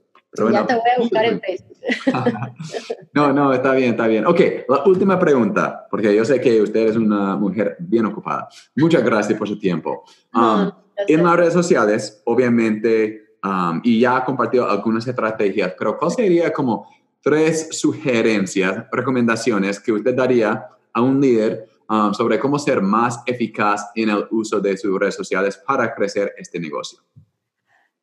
ya 0.50 0.66
te 0.66 0.76
voy 0.76 0.90
a 0.96 1.00
buscar 1.00 1.26
en 1.26 1.42
Facebook. 1.42 1.70
no, 3.13 3.34
no, 3.34 3.54
está 3.54 3.74
bien, 3.74 3.91
está 3.91 4.08
bien. 4.08 4.26
Ok, 4.26 4.39
la 4.67 4.84
última 4.86 5.20
pregunta, 5.20 5.88
porque 5.89 6.15
yo 6.15 6.24
sé 6.26 6.39
que 6.39 6.62
usted 6.62 6.89
es 6.89 6.96
una 6.96 7.36
mujer 7.36 7.76
bien 7.80 8.06
ocupada. 8.06 8.48
Muchas 8.76 9.04
gracias 9.04 9.38
por 9.38 9.48
su 9.48 9.58
tiempo. 9.58 10.04
Um, 10.34 10.72
en 11.08 11.24
las 11.24 11.36
redes 11.36 11.54
sociales, 11.54 12.22
obviamente, 12.26 13.36
um, 13.44 13.82
y 13.84 14.00
ya 14.00 14.17
ha 14.17 14.26
compartido 14.26 14.70
algunas 14.70 15.08
estrategias, 15.08 15.74
pero 15.78 15.98
¿cuál 15.98 16.12
sería 16.12 16.52
como 16.54 16.88
tres 17.22 17.70
sugerencias, 17.72 18.86
recomendaciones 18.91 19.80
que 19.80 19.91
usted 19.91 20.15
daría 20.15 20.67
a 20.94 21.02
un 21.02 21.22
líder 21.22 21.67
um, 21.89 22.13
sobre 22.13 22.39
cómo 22.39 22.60
ser 22.60 22.82
más 22.82 23.22
eficaz 23.26 23.89
en 23.96 24.10
el 24.10 24.26
uso 24.32 24.60
de 24.60 24.78
sus 24.78 25.00
redes 25.00 25.15
sociales 25.15 25.58
para 25.65 25.94
crecer 25.94 26.34
este 26.38 26.60
negocio? 26.60 27.00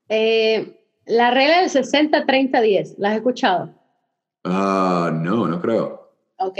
Eh, 0.09 0.79
la 1.09 1.31
regla 1.31 1.61
del 1.61 1.71
60-30-10, 1.71 2.95
¿la 2.99 3.11
has 3.11 3.17
escuchado? 3.17 3.75
Ah, 4.45 5.11
no, 5.13 5.47
no 5.47 5.61
creo. 5.61 6.13
Ok. 6.39 6.59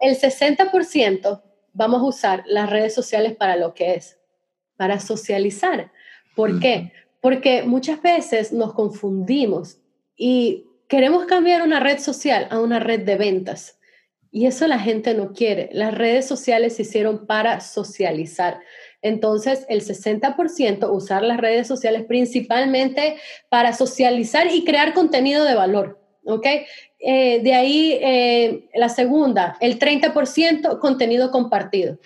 El 0.00 0.16
60% 0.16 1.42
vamos 1.72 2.00
a 2.00 2.04
usar 2.04 2.44
las 2.46 2.70
redes 2.70 2.94
sociales 2.94 3.36
para 3.36 3.56
lo 3.56 3.74
que 3.74 3.94
es, 3.94 4.18
para 4.76 4.98
socializar. 4.98 5.92
¿Por 6.34 6.58
qué? 6.58 6.92
Porque 7.20 7.62
muchas 7.62 8.02
veces 8.02 8.52
nos 8.52 8.72
confundimos 8.74 9.78
y 10.16 10.66
queremos 10.88 11.26
cambiar 11.26 11.62
una 11.62 11.80
red 11.80 11.98
social 11.98 12.48
a 12.50 12.60
una 12.60 12.80
red 12.80 13.00
de 13.00 13.16
ventas. 13.16 13.78
Y 14.30 14.46
eso 14.46 14.66
la 14.66 14.78
gente 14.78 15.14
no 15.14 15.32
quiere. 15.32 15.70
Las 15.72 15.94
redes 15.94 16.26
sociales 16.26 16.76
se 16.76 16.82
hicieron 16.82 17.26
para 17.26 17.60
socializar. 17.60 18.60
Entonces, 19.06 19.64
el 19.68 19.82
60% 19.82 20.90
usar 20.90 21.22
las 21.22 21.38
redes 21.38 21.66
sociales 21.66 22.04
principalmente 22.06 23.16
para 23.48 23.72
socializar 23.72 24.48
y 24.52 24.64
crear 24.64 24.94
contenido 24.94 25.44
de 25.44 25.54
valor. 25.54 26.00
¿Ok? 26.24 26.46
Eh, 26.98 27.40
de 27.40 27.54
ahí 27.54 27.98
eh, 28.02 28.68
la 28.74 28.88
segunda, 28.88 29.56
el 29.60 29.78
30% 29.78 30.80
contenido 30.80 31.30
compartido. 31.30 31.98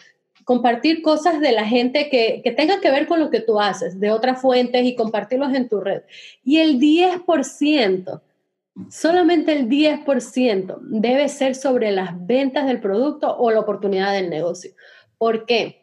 Compartir 0.45 1.01
cosas 1.01 1.41
de 1.41 1.53
la 1.53 1.65
gente 1.65 2.11
que, 2.11 2.43
que 2.45 2.51
tenga 2.51 2.81
que 2.81 2.91
ver 2.91 3.07
con 3.07 3.19
lo 3.19 3.31
que 3.31 3.41
tú 3.41 3.61
haces, 3.61 3.99
de 3.99 4.11
otras 4.11 4.43
fuentes 4.43 4.85
y 4.85 4.95
compartirlos 4.95 5.55
en 5.55 5.69
tu 5.69 5.81
red. 5.81 6.03
Y 6.45 6.59
el 6.59 6.79
10%, 6.79 8.21
solamente 8.91 9.53
el 9.53 9.69
10% 9.69 10.79
debe 10.83 11.29
ser 11.29 11.55
sobre 11.55 11.93
las 11.93 12.11
ventas 12.27 12.67
del 12.67 12.81
producto 12.81 13.35
o 13.39 13.51
la 13.51 13.61
oportunidad 13.61 14.13
del 14.13 14.29
negocio. 14.29 14.73
¿Por 15.17 15.47
qué? 15.47 15.80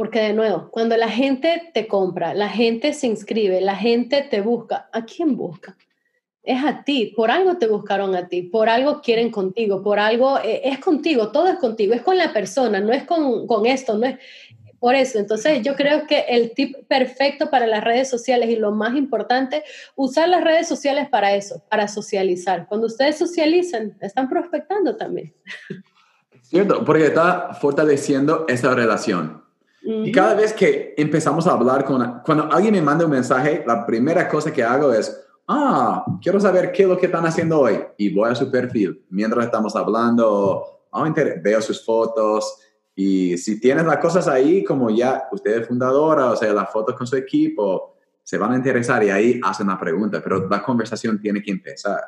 Porque 0.00 0.20
de 0.20 0.32
nuevo, 0.32 0.70
cuando 0.70 0.96
la 0.96 1.10
gente 1.10 1.70
te 1.74 1.86
compra, 1.86 2.32
la 2.32 2.48
gente 2.48 2.94
se 2.94 3.06
inscribe, 3.06 3.60
la 3.60 3.76
gente 3.76 4.22
te 4.22 4.40
busca, 4.40 4.88
¿a 4.94 5.04
quién 5.04 5.36
busca? 5.36 5.76
Es 6.42 6.64
a 6.64 6.84
ti, 6.84 7.12
por 7.14 7.30
algo 7.30 7.58
te 7.58 7.66
buscaron 7.66 8.14
a 8.16 8.26
ti, 8.26 8.40
por 8.40 8.70
algo 8.70 9.02
quieren 9.02 9.30
contigo, 9.30 9.82
por 9.82 9.98
algo 9.98 10.38
eh, 10.38 10.62
es 10.64 10.78
contigo, 10.78 11.30
todo 11.30 11.48
es 11.48 11.58
contigo, 11.58 11.92
es 11.92 12.00
con 12.00 12.16
la 12.16 12.32
persona, 12.32 12.80
no 12.80 12.94
es 12.94 13.04
con, 13.04 13.46
con 13.46 13.66
esto, 13.66 13.98
no 13.98 14.06
es 14.06 14.18
por 14.78 14.94
eso. 14.94 15.18
Entonces 15.18 15.60
yo 15.60 15.76
creo 15.76 16.06
que 16.06 16.20
el 16.30 16.54
tip 16.54 16.76
perfecto 16.88 17.50
para 17.50 17.66
las 17.66 17.84
redes 17.84 18.08
sociales 18.08 18.48
y 18.48 18.56
lo 18.56 18.72
más 18.72 18.96
importante, 18.96 19.64
usar 19.96 20.30
las 20.30 20.42
redes 20.42 20.66
sociales 20.66 21.10
para 21.10 21.34
eso, 21.34 21.62
para 21.68 21.88
socializar. 21.88 22.66
Cuando 22.68 22.86
ustedes 22.86 23.18
socializan, 23.18 23.98
están 24.00 24.30
prospectando 24.30 24.96
también. 24.96 25.34
Cierto, 26.40 26.86
porque 26.86 27.04
está 27.04 27.52
fortaleciendo 27.52 28.46
esa 28.48 28.74
relación. 28.74 29.49
Y 29.82 30.12
cada 30.12 30.34
vez 30.34 30.52
que 30.52 30.94
empezamos 30.96 31.46
a 31.46 31.52
hablar 31.52 31.84
con, 31.84 32.20
cuando 32.24 32.52
alguien 32.52 32.74
me 32.74 32.82
manda 32.82 33.04
un 33.04 33.10
mensaje, 33.10 33.64
la 33.66 33.86
primera 33.86 34.28
cosa 34.28 34.52
que 34.52 34.62
hago 34.62 34.92
es, 34.92 35.18
ah, 35.48 36.04
quiero 36.20 36.38
saber 36.38 36.70
qué 36.70 36.82
es 36.82 36.88
lo 36.88 36.98
que 36.98 37.06
están 37.06 37.24
haciendo 37.24 37.60
hoy. 37.60 37.78
Y 37.96 38.14
voy 38.14 38.30
a 38.30 38.34
su 38.34 38.50
perfil. 38.50 39.04
Mientras 39.10 39.46
estamos 39.46 39.74
hablando, 39.74 40.86
oh, 40.90 41.04
veo 41.42 41.62
sus 41.62 41.84
fotos. 41.84 42.58
Y 42.94 43.38
si 43.38 43.58
tienes 43.58 43.86
las 43.86 43.98
cosas 43.98 44.28
ahí, 44.28 44.62
como 44.62 44.90
ya 44.90 45.28
usted 45.32 45.62
es 45.62 45.68
fundadora, 45.68 46.30
o 46.30 46.36
sea, 46.36 46.52
las 46.52 46.70
fotos 46.70 46.94
con 46.94 47.06
su 47.06 47.16
equipo, 47.16 47.96
se 48.22 48.36
van 48.36 48.52
a 48.52 48.56
interesar 48.56 49.02
y 49.02 49.10
ahí 49.10 49.40
hacen 49.42 49.68
la 49.68 49.78
pregunta, 49.78 50.20
pero 50.22 50.48
la 50.48 50.62
conversación 50.62 51.18
tiene 51.20 51.42
que 51.42 51.50
empezar. 51.50 52.00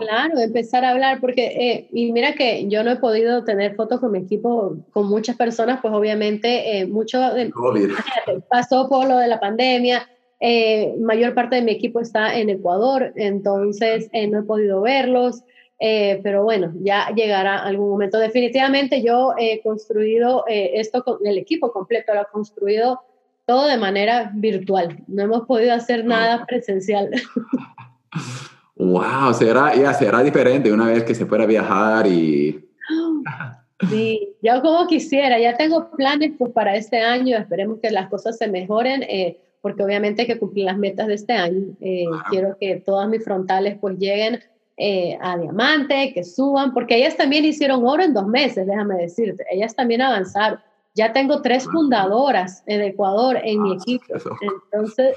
Claro, 0.00 0.40
empezar 0.40 0.84
a 0.84 0.90
hablar, 0.90 1.20
porque, 1.20 1.46
eh, 1.46 1.88
y 1.92 2.10
mira 2.10 2.34
que 2.34 2.66
yo 2.68 2.82
no 2.82 2.90
he 2.90 2.96
podido 2.96 3.44
tener 3.44 3.76
fotos 3.76 4.00
con 4.00 4.10
mi 4.10 4.18
equipo, 4.18 4.76
con 4.90 5.06
muchas 5.06 5.36
personas, 5.36 5.78
pues 5.80 5.94
obviamente 5.94 6.78
eh, 6.78 6.86
mucho 6.86 7.20
de, 7.32 7.52
pasó 8.48 8.88
por 8.88 9.08
lo 9.08 9.18
de 9.18 9.28
la 9.28 9.38
pandemia, 9.38 10.08
eh, 10.40 10.96
mayor 11.00 11.34
parte 11.34 11.56
de 11.56 11.62
mi 11.62 11.70
equipo 11.70 12.00
está 12.00 12.36
en 12.36 12.50
Ecuador, 12.50 13.12
entonces 13.14 14.10
no 14.12 14.40
he 14.40 14.42
podido 14.42 14.80
verlos, 14.80 15.44
pero 15.78 16.42
bueno, 16.42 16.72
ya 16.80 17.12
llegará 17.14 17.58
algún 17.58 17.90
momento. 17.90 18.18
Definitivamente 18.18 19.02
yo 19.02 19.34
he 19.38 19.60
construido 19.62 20.44
esto, 20.48 21.04
con 21.04 21.18
el 21.24 21.38
equipo 21.38 21.72
completo 21.72 22.14
lo 22.14 22.20
ha 22.20 22.24
construido 22.24 23.00
todo 23.46 23.66
de 23.66 23.78
manera 23.78 24.32
virtual, 24.34 25.04
no 25.06 25.22
hemos 25.22 25.46
podido 25.46 25.74
hacer 25.74 26.04
nada 26.04 26.44
presencial. 26.46 27.10
Wow, 28.90 29.32
será, 29.34 29.74
ya 29.74 29.94
será 29.94 30.22
diferente 30.22 30.72
una 30.72 30.86
vez 30.86 31.04
que 31.04 31.14
se 31.14 31.26
pueda 31.26 31.46
viajar 31.46 32.06
y... 32.06 32.68
Sí, 33.90 34.36
yo 34.40 34.62
como 34.62 34.86
quisiera, 34.86 35.40
ya 35.40 35.56
tengo 35.56 35.90
planes 35.90 36.34
pues, 36.38 36.52
para 36.52 36.76
este 36.76 37.00
año, 37.00 37.36
esperemos 37.36 37.80
que 37.80 37.90
las 37.90 38.08
cosas 38.08 38.38
se 38.38 38.46
mejoren, 38.46 39.02
eh, 39.02 39.40
porque 39.60 39.82
obviamente 39.82 40.22
hay 40.22 40.28
que 40.28 40.38
cumplir 40.38 40.66
las 40.66 40.78
metas 40.78 41.08
de 41.08 41.14
este 41.14 41.32
año. 41.32 41.74
Eh, 41.80 42.04
quiero 42.30 42.56
que 42.60 42.76
todas 42.76 43.08
mis 43.08 43.24
frontales 43.24 43.76
pues 43.80 43.98
lleguen 43.98 44.38
eh, 44.76 45.18
a 45.20 45.36
diamante, 45.36 46.12
que 46.14 46.22
suban, 46.22 46.72
porque 46.72 46.96
ellas 46.96 47.16
también 47.16 47.44
hicieron 47.44 47.84
oro 47.84 48.04
en 48.04 48.14
dos 48.14 48.28
meses, 48.28 48.68
déjame 48.68 48.94
decirte, 48.98 49.44
ellas 49.50 49.74
también 49.74 50.00
avanzaron. 50.00 50.60
Ya 50.94 51.12
tengo 51.12 51.40
tres 51.40 51.64
fundadoras 51.64 52.62
en 52.66 52.82
Ecuador 52.82 53.38
en 53.42 53.62
mi 53.62 53.74
equipo, 53.74 54.04
entonces 54.72 55.16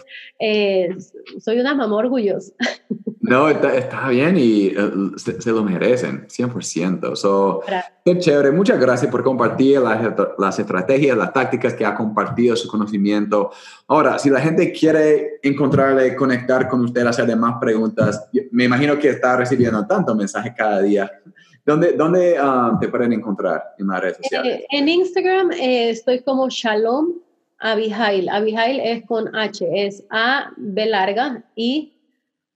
soy 1.40 1.60
una 1.60 1.76
mamá 1.76 1.98
orgullosa. 1.98 2.54
No, 3.28 3.50
está, 3.50 4.10
bien 4.10 4.38
y 4.38 4.68
eh, 4.68 4.92
se, 5.16 5.50
lo 5.50 5.64
merecen, 5.64 6.28
100%. 6.28 7.16
So, 7.16 7.62
qué 8.04 8.20
chévere. 8.20 8.52
Muchas 8.52 8.80
gracias 8.80 9.10
por 9.10 9.24
compartir 9.24 9.80
las, 9.80 10.14
las, 10.38 10.60
estrategias, 10.60 11.18
las 11.18 11.34
tácticas 11.34 11.74
que 11.74 11.86
ha 11.86 11.96
compartido, 11.96 12.56
su 12.56 12.68
conocimiento. 12.68 13.50
Ahora, 13.88 14.20
si 14.20 14.30
la 14.30 14.42
gente 14.42 14.72
quiere 14.72 15.40
encontrarle, 15.42 16.16
conectar 16.16 16.68
con 16.68 16.82
usted, 16.82 17.06
hacerle 17.08 17.36
más 17.36 17.56
preguntas, 17.60 18.30
me 18.52 18.66
imagino 18.66 19.00
que 19.00 19.10
está 19.10 19.36
recibiendo 19.36 19.88
tantos 19.88 20.16
mensajes 20.16 20.54
cada 20.56 20.82
día. 20.84 21.12
¿Dónde, 21.66 21.94
dónde 21.94 22.40
um, 22.40 22.80
te 22.80 22.88
pueden 22.90 23.12
encontrar 23.14 23.74
en 23.80 23.88
las 23.88 24.00
redes 24.00 24.18
sociales? 24.18 24.60
Eh, 24.60 24.68
en 24.70 24.88
Instagram 24.88 25.52
eh, 25.52 25.90
estoy 25.90 26.22
como 26.22 26.48
Shalom 26.48 27.14
Abihail. 27.58 28.30
Abihail 28.30 28.80
es 28.80 29.04
con 29.06 29.36
H, 29.36 29.68
es 29.74 30.04
A, 30.12 30.52
B 30.58 30.86
larga, 30.86 31.44
I, 31.56 31.92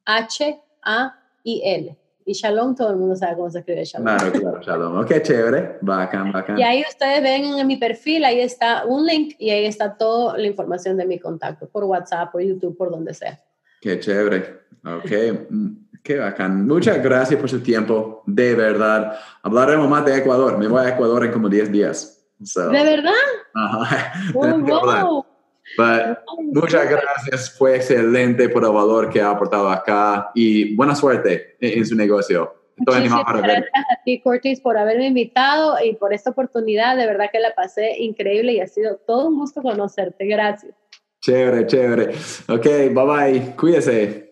H-A-I-L. 0.06 1.98
Y 2.26 2.34
Shalom, 2.34 2.76
todo 2.76 2.92
el 2.92 2.98
mundo 2.98 3.16
sabe 3.16 3.36
cómo 3.36 3.50
se 3.50 3.60
escribe 3.60 3.84
Shalom. 3.84 4.06
Claro, 4.06 4.32
claro, 4.32 4.62
Shalom. 4.62 5.00
Ok, 5.00 5.22
chévere. 5.24 5.80
Bacán, 5.82 6.32
bacán. 6.32 6.60
Y 6.60 6.64
ahí 6.64 6.84
ustedes 6.88 7.24
ven 7.24 7.46
en 7.58 7.66
mi 7.66 7.78
perfil, 7.78 8.24
ahí 8.24 8.40
está 8.42 8.86
un 8.86 9.08
link 9.08 9.34
y 9.40 9.50
ahí 9.50 9.66
está 9.66 9.98
toda 9.98 10.38
la 10.38 10.46
información 10.46 10.98
de 10.98 11.08
mi 11.08 11.18
contacto, 11.18 11.68
por 11.68 11.86
WhatsApp, 11.86 12.32
por 12.32 12.44
YouTube, 12.44 12.78
por 12.78 12.92
donde 12.92 13.16
sea. 13.16 13.40
Qué 13.82 14.00
chévere. 14.00 14.60
Ok, 14.86 15.50
mm, 15.50 15.89
qué 16.04 16.18
bacán. 16.18 16.68
Muchas 16.68 17.02
gracias 17.02 17.40
por 17.40 17.50
su 17.50 17.62
tiempo, 17.62 18.24
de 18.26 18.56
verdad. 18.56 19.20
Hablaremos 19.44 19.90
más 19.90 20.06
de 20.06 20.18
Ecuador. 20.18 20.58
Me 20.58 20.68
voy 20.68 20.86
a 20.86 20.90
Ecuador 20.90 21.26
en 21.26 21.32
como 21.32 21.50
10 21.50 21.72
días. 21.72 22.20
¿De 22.40 22.84
verdad? 22.84 23.14
Ajá. 23.54 24.14
Oh, 25.78 26.42
muchas 26.42 26.90
gracias, 26.90 27.56
fue 27.58 27.76
excelente 27.76 28.50
por 28.50 28.64
el 28.64 28.72
valor 28.72 29.10
que 29.10 29.22
ha 29.22 29.30
aportado 29.30 29.70
acá 29.70 30.32
y 30.34 30.76
buena 30.76 30.96
suerte 30.96 31.58
en, 31.60 31.86
su 31.86 31.96
negocio. 31.96 32.56
Muchísimas 32.78 33.24
gracias 33.26 33.70
a 33.74 34.04
ti, 34.04 34.20
Curtis, 34.22 34.62
por 34.62 34.78
haberme 34.78 35.08
invitado 35.08 35.78
y 35.84 35.94
por 35.96 36.14
esta 36.14 36.32
oportunidad. 36.32 36.98
De 36.98 37.06
verdad 37.06 37.30
que 37.32 37.40
la 37.40 37.54
pasé 37.54 37.98
increíble 38.00 38.54
y 38.54 38.62
ha 38.62 38.68
sido 38.68 38.98
todo 39.06 39.28
un 39.28 39.38
gusto 39.38 39.62
conocerte. 39.62 40.26
Gracias. 40.26 40.74
Chévere, 41.22 41.68
chévere. 41.68 42.16
Ok, 42.48 42.66
bye 42.66 43.06
bye. 43.06 43.56
Cuídese. 43.56 44.29